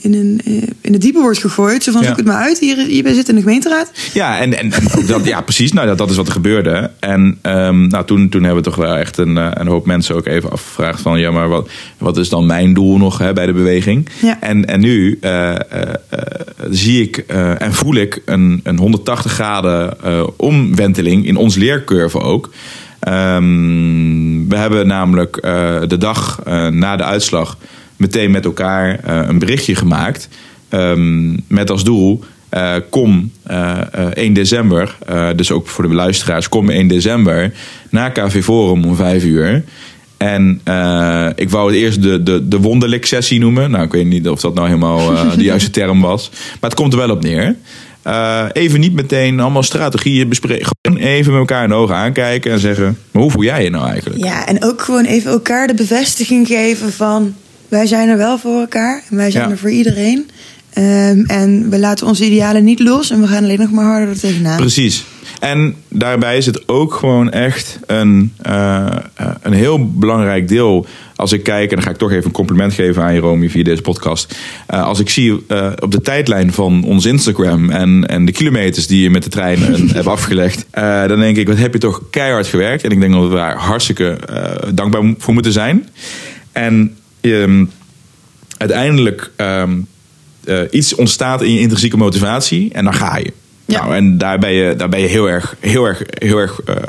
in, 0.00 0.14
een, 0.14 0.40
in 0.80 0.92
het 0.92 1.00
diepe 1.02 1.20
wordt 1.20 1.38
gegooid. 1.38 1.82
Zo 1.82 1.92
van, 1.92 2.00
Ja. 2.00 2.06
zoek 2.06 2.16
het 2.16 2.26
maar 2.26 2.42
uit. 2.42 2.58
Hier, 2.58 2.76
hier 2.76 3.14
zit 3.14 3.28
in 3.28 3.34
de 3.34 3.40
gemeenteraad. 3.40 3.90
Ja, 4.12 4.38
en, 4.40 4.58
en, 4.58 4.72
en 4.72 4.82
ook 4.96 5.06
dat, 5.06 5.24
ja, 5.24 5.40
precies. 5.40 5.72
Nou, 5.72 5.86
dat, 5.86 5.98
dat 5.98 6.10
is 6.10 6.16
wat 6.16 6.26
er 6.26 6.32
gebeurde. 6.32 6.90
En 6.98 7.38
ehm, 7.42 7.86
nou, 7.86 8.04
toen, 8.04 8.28
toen 8.28 8.42
hebben 8.42 8.62
we 8.62 8.68
toch 8.70 8.78
wel 8.78 8.96
echt 8.96 9.18
een, 9.18 9.36
een 9.60 9.66
hoop 9.66 9.86
mensen 9.86 10.14
ook 10.14 10.26
even 10.26 10.50
afgevraagd 10.50 11.00
van... 11.00 11.20
ja, 11.20 11.30
maar 11.30 11.48
wat, 11.48 11.68
wat 11.98 12.16
is 12.16 12.28
dan 12.28 12.46
mijn 12.46 12.74
doel 12.74 12.98
nog 12.98 13.18
hè, 13.18 13.32
bij 13.32 13.46
de 13.46 13.52
beweging? 13.52 14.08
Ja. 14.22 14.36
En, 14.40 14.66
en 14.66 14.80
nu 14.80 15.18
zie 16.70 17.02
ik 17.02 17.16
eh, 17.16 17.62
en 17.62 17.72
voel 17.72 17.94
ik 17.94 18.22
een, 18.24 18.60
een 18.62 18.78
180 18.78 19.32
graden 19.32 20.02
eh, 20.02 20.26
omwenteling 20.36 21.26
in 21.26 21.36
ons 21.36 21.56
leercurve 21.56 22.20
ook. 22.20 22.50
Ehm, 23.00 24.48
we 24.48 24.56
hebben 24.56 24.86
namelijk 24.86 25.36
eh, 25.36 25.80
de 25.86 25.98
dag 25.98 26.40
na 26.70 26.96
de 26.96 27.04
uitslag 27.04 27.58
meteen 27.96 28.30
met 28.30 28.44
elkaar 28.44 28.98
een 29.28 29.38
berichtje 29.38 29.74
gemaakt. 29.74 30.28
ehm, 30.68 31.36
met 31.46 31.70
als 31.70 31.84
doel, 31.84 32.24
kom 32.90 33.32
eh, 33.42 33.78
eh, 33.92 34.06
1 34.14 34.32
december, 34.32 34.96
dus 35.36 35.50
ook 35.50 35.68
voor 35.68 35.88
de 35.88 35.94
luisteraars, 35.94 36.48
kom 36.48 36.70
1 36.70 36.88
december 36.88 37.52
naar 37.90 38.12
KV 38.12 38.42
Forum 38.42 38.84
om 38.84 38.96
5 38.96 39.24
uur. 39.24 39.64
En 40.22 40.60
eh, 40.64 41.28
ik 41.34 41.50
wou 41.50 41.72
het 41.72 41.80
eerst 41.80 42.02
de, 42.02 42.22
de, 42.22 42.48
de 42.48 42.58
wonderlijk 42.58 43.06
sessie 43.06 43.38
noemen. 43.40 43.70
Nou, 43.70 43.84
ik 43.84 43.92
weet 43.92 44.06
niet 44.06 44.28
of 44.28 44.40
dat 44.40 44.54
nou 44.54 44.66
helemaal 44.66 45.12
eh, 45.12 45.34
de 45.36 45.42
juiste 45.42 45.70
term 45.70 46.00
was. 46.00 46.30
Maar 46.32 46.70
het 46.70 46.74
komt 46.74 46.92
er 46.92 46.98
wel 46.98 47.10
op 47.10 47.22
neer. 47.22 47.56
Eh, 48.02 48.44
even 48.52 48.80
niet 48.80 48.92
meteen 48.92 49.40
allemaal 49.40 49.62
strategieën 49.62 50.28
bespreken. 50.28 50.66
Gewoon 50.82 51.02
even 51.02 51.30
met 51.32 51.40
elkaar 51.40 51.62
in 51.62 51.68
de 51.68 51.74
ogen 51.74 51.94
aankijken 51.94 52.52
en 52.52 52.58
zeggen... 52.58 52.98
maar 53.10 53.22
hoe 53.22 53.30
voel 53.30 53.42
jij 53.42 53.64
je 53.64 53.70
nou 53.70 53.88
eigenlijk? 53.88 54.24
Ja, 54.24 54.46
en 54.46 54.64
ook 54.64 54.82
gewoon 54.82 55.04
even 55.04 55.30
elkaar 55.30 55.66
de 55.66 55.74
bevestiging 55.74 56.46
geven 56.46 56.92
van... 56.92 57.34
wij 57.68 57.86
zijn 57.86 58.08
er 58.08 58.16
wel 58.16 58.38
voor 58.38 58.60
elkaar 58.60 59.02
en 59.10 59.16
wij 59.16 59.30
zijn 59.30 59.44
Ja. 59.44 59.50
er 59.50 59.58
voor 59.58 59.70
iedereen. 59.70 60.30
Ehm, 60.72 61.24
en 61.26 61.70
we 61.70 61.78
laten 61.78 62.06
onze 62.06 62.24
idealen 62.24 62.64
niet 62.64 62.80
los 62.80 63.10
en 63.10 63.20
we 63.20 63.26
gaan 63.26 63.42
alleen 63.42 63.60
nog 63.60 63.70
maar 63.70 63.84
harder 63.84 64.08
er 64.08 64.20
tegenaan. 64.20 64.56
Precies. 64.56 65.04
En 65.42 65.74
daarbij 65.88 66.36
is 66.36 66.46
het 66.46 66.68
ook 66.68 66.94
gewoon 66.94 67.30
echt 67.30 67.78
een, 67.86 68.32
eh, 68.42 68.86
eh, 69.14 69.30
een 69.42 69.52
heel 69.52 69.92
belangrijk 69.92 70.48
deel. 70.48 70.86
Als 71.16 71.32
ik 71.32 71.42
kijk, 71.42 71.70
en 71.70 71.76
dan 71.76 71.84
ga 71.84 71.90
ik 71.90 71.96
toch 71.96 72.10
even 72.10 72.24
een 72.24 72.32
compliment 72.32 72.74
geven 72.74 73.02
aan 73.02 73.14
je, 73.14 73.20
Romy, 73.20 73.48
via 73.50 73.62
deze 73.62 73.82
podcast. 73.82 74.38
Eh, 74.66 74.82
als 74.82 75.00
ik 75.00 75.10
zie 75.10 75.32
op 75.78 75.90
de 75.90 76.00
tijdlijn 76.02 76.52
van 76.52 76.84
ons 76.84 77.04
Instagram 77.04 77.70
en, 77.70 78.06
en 78.06 78.24
de 78.24 78.32
kilometers 78.32 78.86
die 78.86 79.02
je 79.02 79.10
met 79.10 79.22
de 79.22 79.30
trein 79.30 79.58
hebt 79.94 80.06
afgelegd, 80.06 80.66
dan 81.08 81.18
denk 81.18 81.36
ik, 81.36 81.48
wat 81.48 81.58
heb 81.58 81.72
je 81.72 81.78
toch 81.78 82.02
keihard 82.10 82.46
gewerkt. 82.46 82.84
En 82.84 82.90
ik 82.90 83.00
denk 83.00 83.12
dat 83.12 83.28
we 83.28 83.34
daar 83.34 83.56
hartstikke 83.56 84.18
dankbaar 84.74 85.14
voor 85.18 85.34
moeten 85.34 85.52
zijn. 85.52 85.88
En 86.52 86.96
ehm, 87.20 87.64
uiteindelijk 88.56 89.30
ehm, 89.36 89.78
eh, 90.44 90.60
iets 90.70 90.94
ontstaat 90.94 91.42
in 91.42 91.52
je 91.52 91.60
intrinsieke 91.60 91.96
motivatie 91.96 92.72
en 92.72 92.84
dan 92.84 92.94
ga 92.94 93.16
je. 93.16 93.32
Ja. 93.64 93.80
Nou, 93.80 93.94
en 93.94 94.18
daar 94.18 94.38
ben 94.38 94.52
je, 94.52 94.76
daar 94.76 94.88
ben 94.88 95.00
je 95.00 95.06
heel 95.06 95.28
erg, 95.28 95.56
heel 95.60 95.84
erg, 95.84 96.02
heel 96.10 96.38
erg 96.38 96.60
eh, 96.60 96.76
eh, 96.76 96.82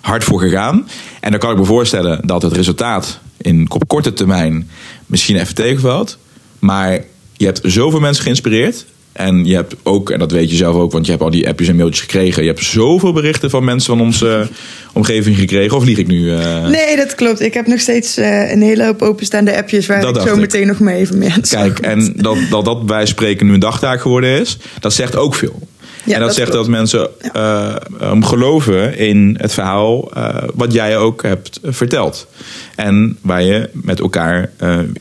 hard 0.00 0.24
voor 0.24 0.40
gegaan. 0.40 0.88
En 1.20 1.30
dan 1.30 1.40
kan 1.40 1.50
ik 1.50 1.58
me 1.58 1.64
voorstellen 1.64 2.26
dat 2.26 2.42
het 2.42 2.52
resultaat 2.52 3.18
in, 3.36 3.66
op 3.70 3.88
korte 3.88 4.12
termijn 4.12 4.70
misschien 5.06 5.36
even 5.36 5.54
tegenvalt. 5.54 6.18
Maar 6.58 7.04
je 7.32 7.44
hebt 7.44 7.60
zoveel 7.62 8.00
mensen 8.00 8.22
geïnspireerd. 8.22 8.86
En 9.14 9.44
je 9.44 9.54
hebt 9.54 9.74
ook, 9.82 10.10
en 10.10 10.18
dat 10.18 10.32
weet 10.32 10.50
je 10.50 10.56
zelf 10.56 10.76
ook, 10.76 10.92
want 10.92 11.04
je 11.04 11.10
hebt 11.10 11.24
al 11.24 11.30
die 11.30 11.48
appjes 11.48 11.68
en 11.68 11.76
mailtjes 11.76 12.00
gekregen. 12.00 12.42
Je 12.42 12.48
hebt 12.48 12.64
zoveel 12.64 13.12
berichten 13.12 13.50
van 13.50 13.64
mensen 13.64 13.96
van 13.96 14.06
onze 14.06 14.48
omgeving 14.92 15.36
gekregen. 15.36 15.76
Of 15.76 15.84
lieg 15.84 15.98
ik 15.98 16.06
nu? 16.06 16.34
eh? 16.34 16.66
Nee, 16.66 16.96
dat 16.96 17.14
klopt. 17.14 17.40
Ik 17.40 17.54
heb 17.54 17.66
nog 17.66 17.80
steeds 17.80 18.16
eh, 18.16 18.50
een 18.50 18.62
hele 18.62 18.84
hoop 18.84 19.02
openstaande 19.02 19.56
appjes... 19.56 19.86
waar 19.86 20.00
Dat 20.00 20.16
ik 20.16 20.22
zo 20.22 20.34
ik. 20.34 20.40
meteen 20.40 20.66
nog 20.66 20.78
mee 20.80 20.96
even 20.96 21.18
mee 21.18 21.32
aan 21.32 21.40
Kijk, 21.40 21.78
en 21.78 22.12
dat, 22.16 22.36
dat 22.50 22.64
dat 22.64 22.86
bij 22.86 23.06
spreken 23.06 23.46
nu 23.46 23.52
een 23.54 23.60
dagtaak 23.60 24.00
geworden 24.00 24.40
is, 24.40 24.58
dat 24.80 24.92
zegt 24.92 25.16
ook 25.16 25.34
veel. 25.34 25.68
Ja, 26.04 26.14
en 26.14 26.18
dat, 26.18 26.28
dat 26.28 26.36
zegt 26.36 26.50
klopt. 26.50 26.64
dat 26.66 26.74
mensen 26.76 27.08
um, 28.02 28.24
geloven 28.24 28.98
in 28.98 29.36
het 29.40 29.52
verhaal 29.52 30.12
wat 30.54 30.72
jij 30.72 30.96
ook 30.96 31.22
hebt 31.22 31.60
verteld. 31.62 32.26
En 32.76 33.18
waar 33.20 33.42
je 33.42 33.68
met 33.72 34.00
elkaar 34.00 34.50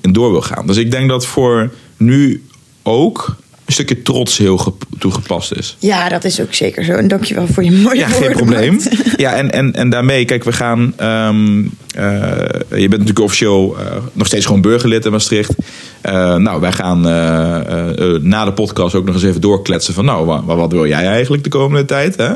in 0.01 0.13
door 0.13 0.31
wil 0.31 0.41
gaan. 0.41 0.67
Dus 0.67 0.77
ik 0.77 0.91
denk 0.91 1.09
dat 1.09 1.25
voor 1.25 1.71
nu 1.97 2.43
ook 2.83 3.35
een 3.65 3.73
stukje 3.73 4.01
trots 4.01 4.37
heel 4.37 4.57
gep- 4.57 4.83
toegepast 4.99 5.53
is. 5.55 5.75
Ja, 5.79 6.09
dat 6.09 6.23
is 6.23 6.41
ook 6.41 6.53
zeker 6.53 6.83
zo. 6.83 6.91
En 6.91 7.07
dankjewel 7.07 7.47
voor 7.47 7.63
je 7.63 7.71
mooie 7.83 7.99
Ja, 7.99 8.09
woorden. 8.09 8.27
geen 8.27 8.35
probleem. 8.37 8.79
Ja, 9.17 9.33
en, 9.33 9.51
en, 9.51 9.73
en 9.73 9.89
daarmee, 9.89 10.25
kijk, 10.25 10.43
we 10.43 10.51
gaan. 10.51 10.93
ehm, 10.97 11.57
eh, 11.95 12.03
je 12.69 12.87
bent 12.87 12.91
natuurlijk 12.91 13.19
officieel 13.19 13.75
eh, 13.79 13.85
nog 14.13 14.27
steeds 14.27 14.45
gewoon 14.45 14.61
burgerlid 14.61 15.05
in 15.05 15.11
Maastricht. 15.11 15.51
Eh, 16.01 16.35
nou, 16.35 16.61
wij 16.61 16.71
gaan 16.71 17.01
na 18.21 18.45
de 18.45 18.53
podcast 18.53 18.95
ook 18.95 19.05
nog 19.05 19.15
eens 19.15 19.23
even 19.23 19.41
doorkletsen 19.41 19.93
van, 19.93 20.05
nou, 20.05 20.25
wa- 20.25 20.43
wa- 20.43 20.55
wat, 20.55 20.71
wil 20.71 20.87
jij 20.87 21.05
eigenlijk 21.05 21.43
de 21.43 21.49
komende 21.49 21.85
tijd? 21.85 22.15
Hè? 22.15 22.31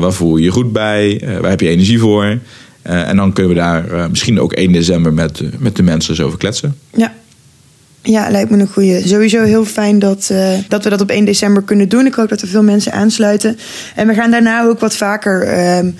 Waar 0.00 0.12
voel 0.12 0.36
je 0.36 0.44
je 0.44 0.50
goed 0.50 0.72
bij? 0.72 1.22
Waar 1.40 1.50
heb 1.50 1.60
je 1.60 1.68
energie 1.68 1.98
voor? 1.98 2.38
En 2.82 3.16
dan 3.16 3.32
kunnen 3.32 3.52
we 3.54 3.58
daar 3.58 4.10
misschien 4.10 4.40
ook 4.40 4.52
1 4.52 4.72
december 4.72 5.12
met, 5.12 5.42
met 5.58 5.76
de 5.76 5.82
mensen 5.82 6.14
zo 6.14 6.26
over 6.26 6.38
kletsen. 6.38 6.76
Ja. 6.96 7.12
Ja, 8.02 8.30
lijkt 8.30 8.50
me 8.50 8.58
een 8.58 8.68
goeie. 8.68 9.08
Sowieso 9.08 9.42
heel 9.42 9.64
fijn 9.64 9.98
dat, 9.98 10.28
eh, 10.30 10.48
dat 10.68 10.84
we 10.84 10.90
dat 10.90 11.00
op 11.00 11.10
1 11.10 11.24
december 11.24 11.62
kunnen 11.62 11.88
doen. 11.88 12.06
Ik 12.06 12.14
hoop 12.14 12.28
dat 12.28 12.40
er 12.40 12.48
veel 12.48 12.62
mensen 12.62 12.92
aansluiten. 12.92 13.58
En 13.94 14.06
we 14.06 14.14
gaan 14.14 14.30
daarna 14.30 14.64
ook 14.64 14.80
wat 14.80 14.96
vaker, 14.96 15.42
ehm, 15.42 15.90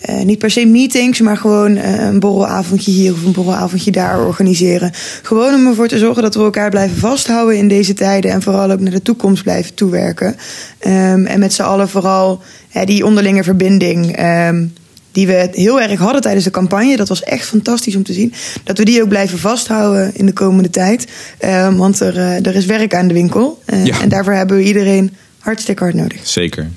eh, 0.00 0.22
niet 0.22 0.38
per 0.38 0.50
se 0.50 0.66
meetings, 0.66 1.20
maar 1.20 1.36
gewoon 1.36 1.76
eh, 1.76 2.04
een 2.04 2.20
borrelavondje 2.20 2.90
hier 2.90 3.12
of 3.12 3.24
een 3.24 3.32
borrelavondje 3.32 3.90
daar 3.90 4.26
organiseren. 4.26 4.90
Gewoon 5.22 5.54
om 5.54 5.66
ervoor 5.66 5.88
te 5.88 5.98
zorgen 5.98 6.22
dat 6.22 6.34
we 6.34 6.42
elkaar 6.42 6.70
blijven 6.70 6.96
vasthouden 6.96 7.56
in 7.56 7.68
deze 7.68 7.94
tijden. 7.94 8.30
En 8.30 8.42
vooral 8.42 8.70
ook 8.70 8.80
naar 8.80 8.92
de 8.92 9.02
toekomst 9.02 9.42
blijven 9.42 9.74
toewerken. 9.74 10.36
Ehm, 10.78 11.24
en 11.24 11.40
met 11.40 11.52
z'n 11.52 11.62
allen 11.62 11.88
vooral 11.88 12.40
die 12.84 13.04
onderlinge 13.06 13.42
verbinding. 13.42 14.16
ehm, 14.16 14.64
die 15.12 15.26
we 15.26 15.48
heel 15.52 15.80
erg 15.80 15.98
hadden 15.98 16.22
tijdens 16.22 16.44
de 16.44 16.50
campagne. 16.50 16.96
Dat 16.96 17.08
was 17.08 17.22
echt 17.22 17.46
fantastisch 17.46 17.96
om 17.96 18.02
te 18.02 18.12
zien. 18.12 18.32
Dat 18.64 18.78
we 18.78 18.84
die 18.84 19.02
ook 19.02 19.08
blijven 19.08 19.38
vasthouden 19.38 20.14
in 20.14 20.26
de 20.26 20.32
komende 20.32 20.70
tijd. 20.70 21.06
Ehm, 21.38 21.76
want 21.76 22.00
er, 22.00 22.16
eh, 22.16 22.46
er 22.46 22.54
is 22.54 22.66
werk 22.66 22.94
aan 22.94 23.08
de 23.08 23.14
winkel. 23.14 23.62
Eh, 23.64 23.84
Ja. 23.84 24.00
En 24.00 24.08
daarvoor 24.08 24.32
hebben 24.32 24.56
we 24.56 24.62
iedereen 24.62 25.14
hartstikke 25.38 25.82
hard 25.82 25.94
nodig. 25.94 26.18
Zeker. 26.22 26.70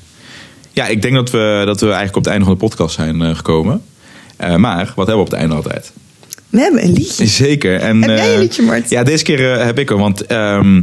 Ja, 0.72 0.88
ik 0.88 1.02
denk 1.02 1.14
dat 1.14 1.32
we, 1.32 1.62
dat 1.66 1.80
we 1.80 1.86
eigenlijk 1.86 2.16
op 2.16 2.24
het 2.24 2.32
einde 2.32 2.46
van 2.46 2.54
de 2.54 2.60
podcast 2.60 2.96
zijn 2.96 3.22
eh, 3.22 3.36
gekomen. 3.36 3.82
Maar 4.58 4.94
wat 4.96 5.08
hebben 5.08 5.16
we 5.16 5.22
op 5.22 5.30
het 5.30 5.40
einde 5.40 5.56
altijd? 5.56 5.92
We 6.50 6.60
hebben 6.60 6.84
een 6.84 6.94
liedje. 6.94 7.26
Zeker. 7.28 7.80
En, 7.80 8.02
Heb 8.02 8.18
jij 8.18 8.34
een 8.34 8.40
liedje, 8.40 8.62
Mart? 8.62 8.90
Ja, 8.90 9.04
deze 9.04 9.24
keer 9.24 9.66
heb 9.66 9.80
ik 9.80 9.90
hem. 9.90 9.98
Want 9.98 10.26
ehm, 10.26 10.82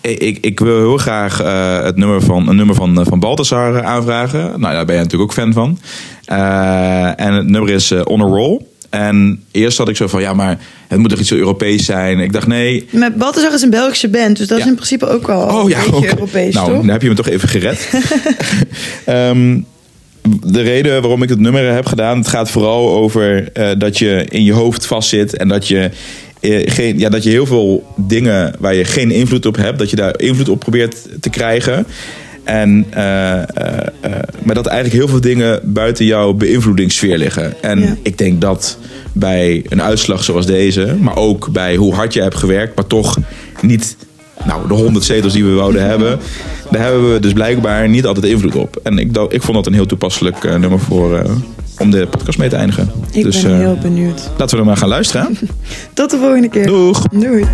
ik, 0.00 0.38
ik 0.40 0.60
wil 0.60 0.76
heel 0.78 0.96
graag 0.96 1.42
eh, 1.42 1.82
het 1.82 1.96
nummer 1.96 2.22
van, 2.22 2.48
een 2.48 2.56
nummer 2.56 2.74
van, 2.74 3.00
eh, 3.00 3.06
van 3.06 3.20
Balthasar 3.20 3.74
eh, 3.74 3.84
aanvragen. 3.86 4.60
Nou, 4.60 4.74
daar 4.74 4.84
ben 4.84 4.94
je 4.94 5.02
natuurlijk 5.02 5.30
ook 5.30 5.36
fan 5.36 5.52
van. 5.52 5.78
En 7.16 7.34
het 7.34 7.46
nummer 7.46 7.70
is 7.70 7.92
On 8.04 8.20
a 8.20 8.24
Roll. 8.24 8.60
En 8.90 9.42
eerst 9.50 9.78
had 9.78 9.88
ik 9.88 9.96
zo 9.96 10.06
van, 10.06 10.20
ja, 10.20 10.32
maar 10.34 10.58
het 10.88 10.98
moet 10.98 11.10
toch 11.10 11.18
iets 11.18 11.28
zo 11.28 11.34
Europees 11.34 11.84
zijn. 11.84 12.18
Ik 12.18 12.32
dacht, 12.32 12.46
nee. 12.46 12.86
Met 12.90 13.16
Balthazar 13.16 13.54
is 13.54 13.62
een 13.62 13.70
Belgische 13.70 14.08
band. 14.08 14.36
Dus 14.36 14.46
dat 14.46 14.58
Ja. 14.58 14.64
is 14.64 14.70
in 14.70 14.76
principe 14.76 15.08
ook 15.08 15.26
wel 15.26 15.40
Oh 15.42 15.62
een 15.62 15.68
ja, 15.68 15.78
beetje 15.78 15.94
ook. 15.94 16.04
Europees, 16.04 16.54
nou, 16.54 16.66
toch? 16.68 16.76
dan 16.76 16.88
heb 16.88 17.02
je 17.02 17.08
me 17.08 17.14
toch 17.14 17.28
even 17.28 17.48
gered. 17.48 17.88
Ehm, 19.04 19.60
de 20.46 20.62
reden 20.62 21.00
waarom 21.00 21.22
ik 21.22 21.28
het 21.28 21.40
nummer 21.40 21.72
heb 21.72 21.86
gedaan, 21.86 22.18
het 22.18 22.28
gaat 22.28 22.50
vooral 22.50 22.90
over 22.90 23.48
dat 23.78 23.98
je 23.98 24.24
in 24.28 24.44
je 24.44 24.52
hoofd 24.52 24.86
vastzit 24.86 25.36
en 25.36 25.48
dat 25.48 25.68
je, 25.68 25.90
geen, 26.40 26.98
ja, 26.98 27.08
dat 27.08 27.22
je 27.22 27.30
heel 27.30 27.46
veel 27.46 27.94
dingen 27.96 28.54
waar 28.58 28.74
je 28.74 28.84
geen 28.84 29.10
invloed 29.10 29.46
op 29.46 29.56
hebt, 29.56 29.78
dat 29.78 29.90
je 29.90 29.96
daar 29.96 30.18
invloed 30.20 30.48
op 30.48 30.58
probeert 30.58 31.08
te 31.20 31.30
krijgen. 31.30 31.86
En, 32.44 32.86
eh, 32.90 33.32
eh, 33.32 33.46
eh, 34.00 34.12
maar 34.42 34.54
dat 34.54 34.66
eigenlijk 34.66 34.98
heel 34.98 35.08
veel 35.08 35.20
dingen 35.20 35.60
buiten 35.62 36.04
jouw 36.04 36.32
beïnvloedingssfeer 36.32 37.18
liggen. 37.18 37.62
En 37.62 37.80
Ja. 37.80 37.96
ik 38.02 38.18
denk 38.18 38.40
dat 38.40 38.78
bij 39.12 39.62
een 39.68 39.82
uitslag 39.82 40.24
zoals 40.24 40.46
deze, 40.46 40.96
maar 41.00 41.16
ook 41.16 41.52
bij 41.52 41.76
hoe 41.76 41.94
hard 41.94 42.14
je 42.14 42.22
hebt 42.22 42.36
gewerkt, 42.36 42.76
maar 42.76 42.86
toch 42.86 43.16
niet 43.60 43.96
nou, 44.44 44.68
de 44.68 44.74
100 44.74 45.04
zetels 45.04 45.32
die 45.32 45.44
we 45.44 45.52
wouden 45.52 45.86
hebben, 45.90 46.18
daar 46.70 46.82
hebben 46.82 47.12
we 47.12 47.20
dus 47.20 47.32
blijkbaar 47.32 47.88
niet 47.88 48.06
altijd 48.06 48.26
invloed 48.26 48.54
op. 48.54 48.80
En 48.82 48.98
ik, 48.98 49.16
ik 49.28 49.42
vond 49.42 49.56
dat 49.56 49.66
een 49.66 49.72
heel 49.72 49.86
toepasselijk 49.86 50.44
eh, 50.44 50.56
nummer 50.56 50.78
voor, 50.78 51.16
eh, 51.18 51.30
om 51.80 51.90
de 51.90 52.06
podcast 52.06 52.38
mee 52.38 52.48
te 52.48 52.56
eindigen. 52.56 52.90
Ik 53.10 53.22
dus 53.24 53.42
ben 53.42 53.52
eh, 53.52 53.58
heel 53.58 53.78
benieuwd. 53.82 54.30
laten 54.38 54.56
we 54.56 54.62
er 54.62 54.66
maar 54.68 54.76
gaan 54.76 54.88
luisteren. 54.88 55.38
Tot 55.94 56.10
de 56.10 56.16
volgende 56.16 56.48
keer. 56.48 56.66
Doeg! 56.66 57.02
Doei. 57.08 57.44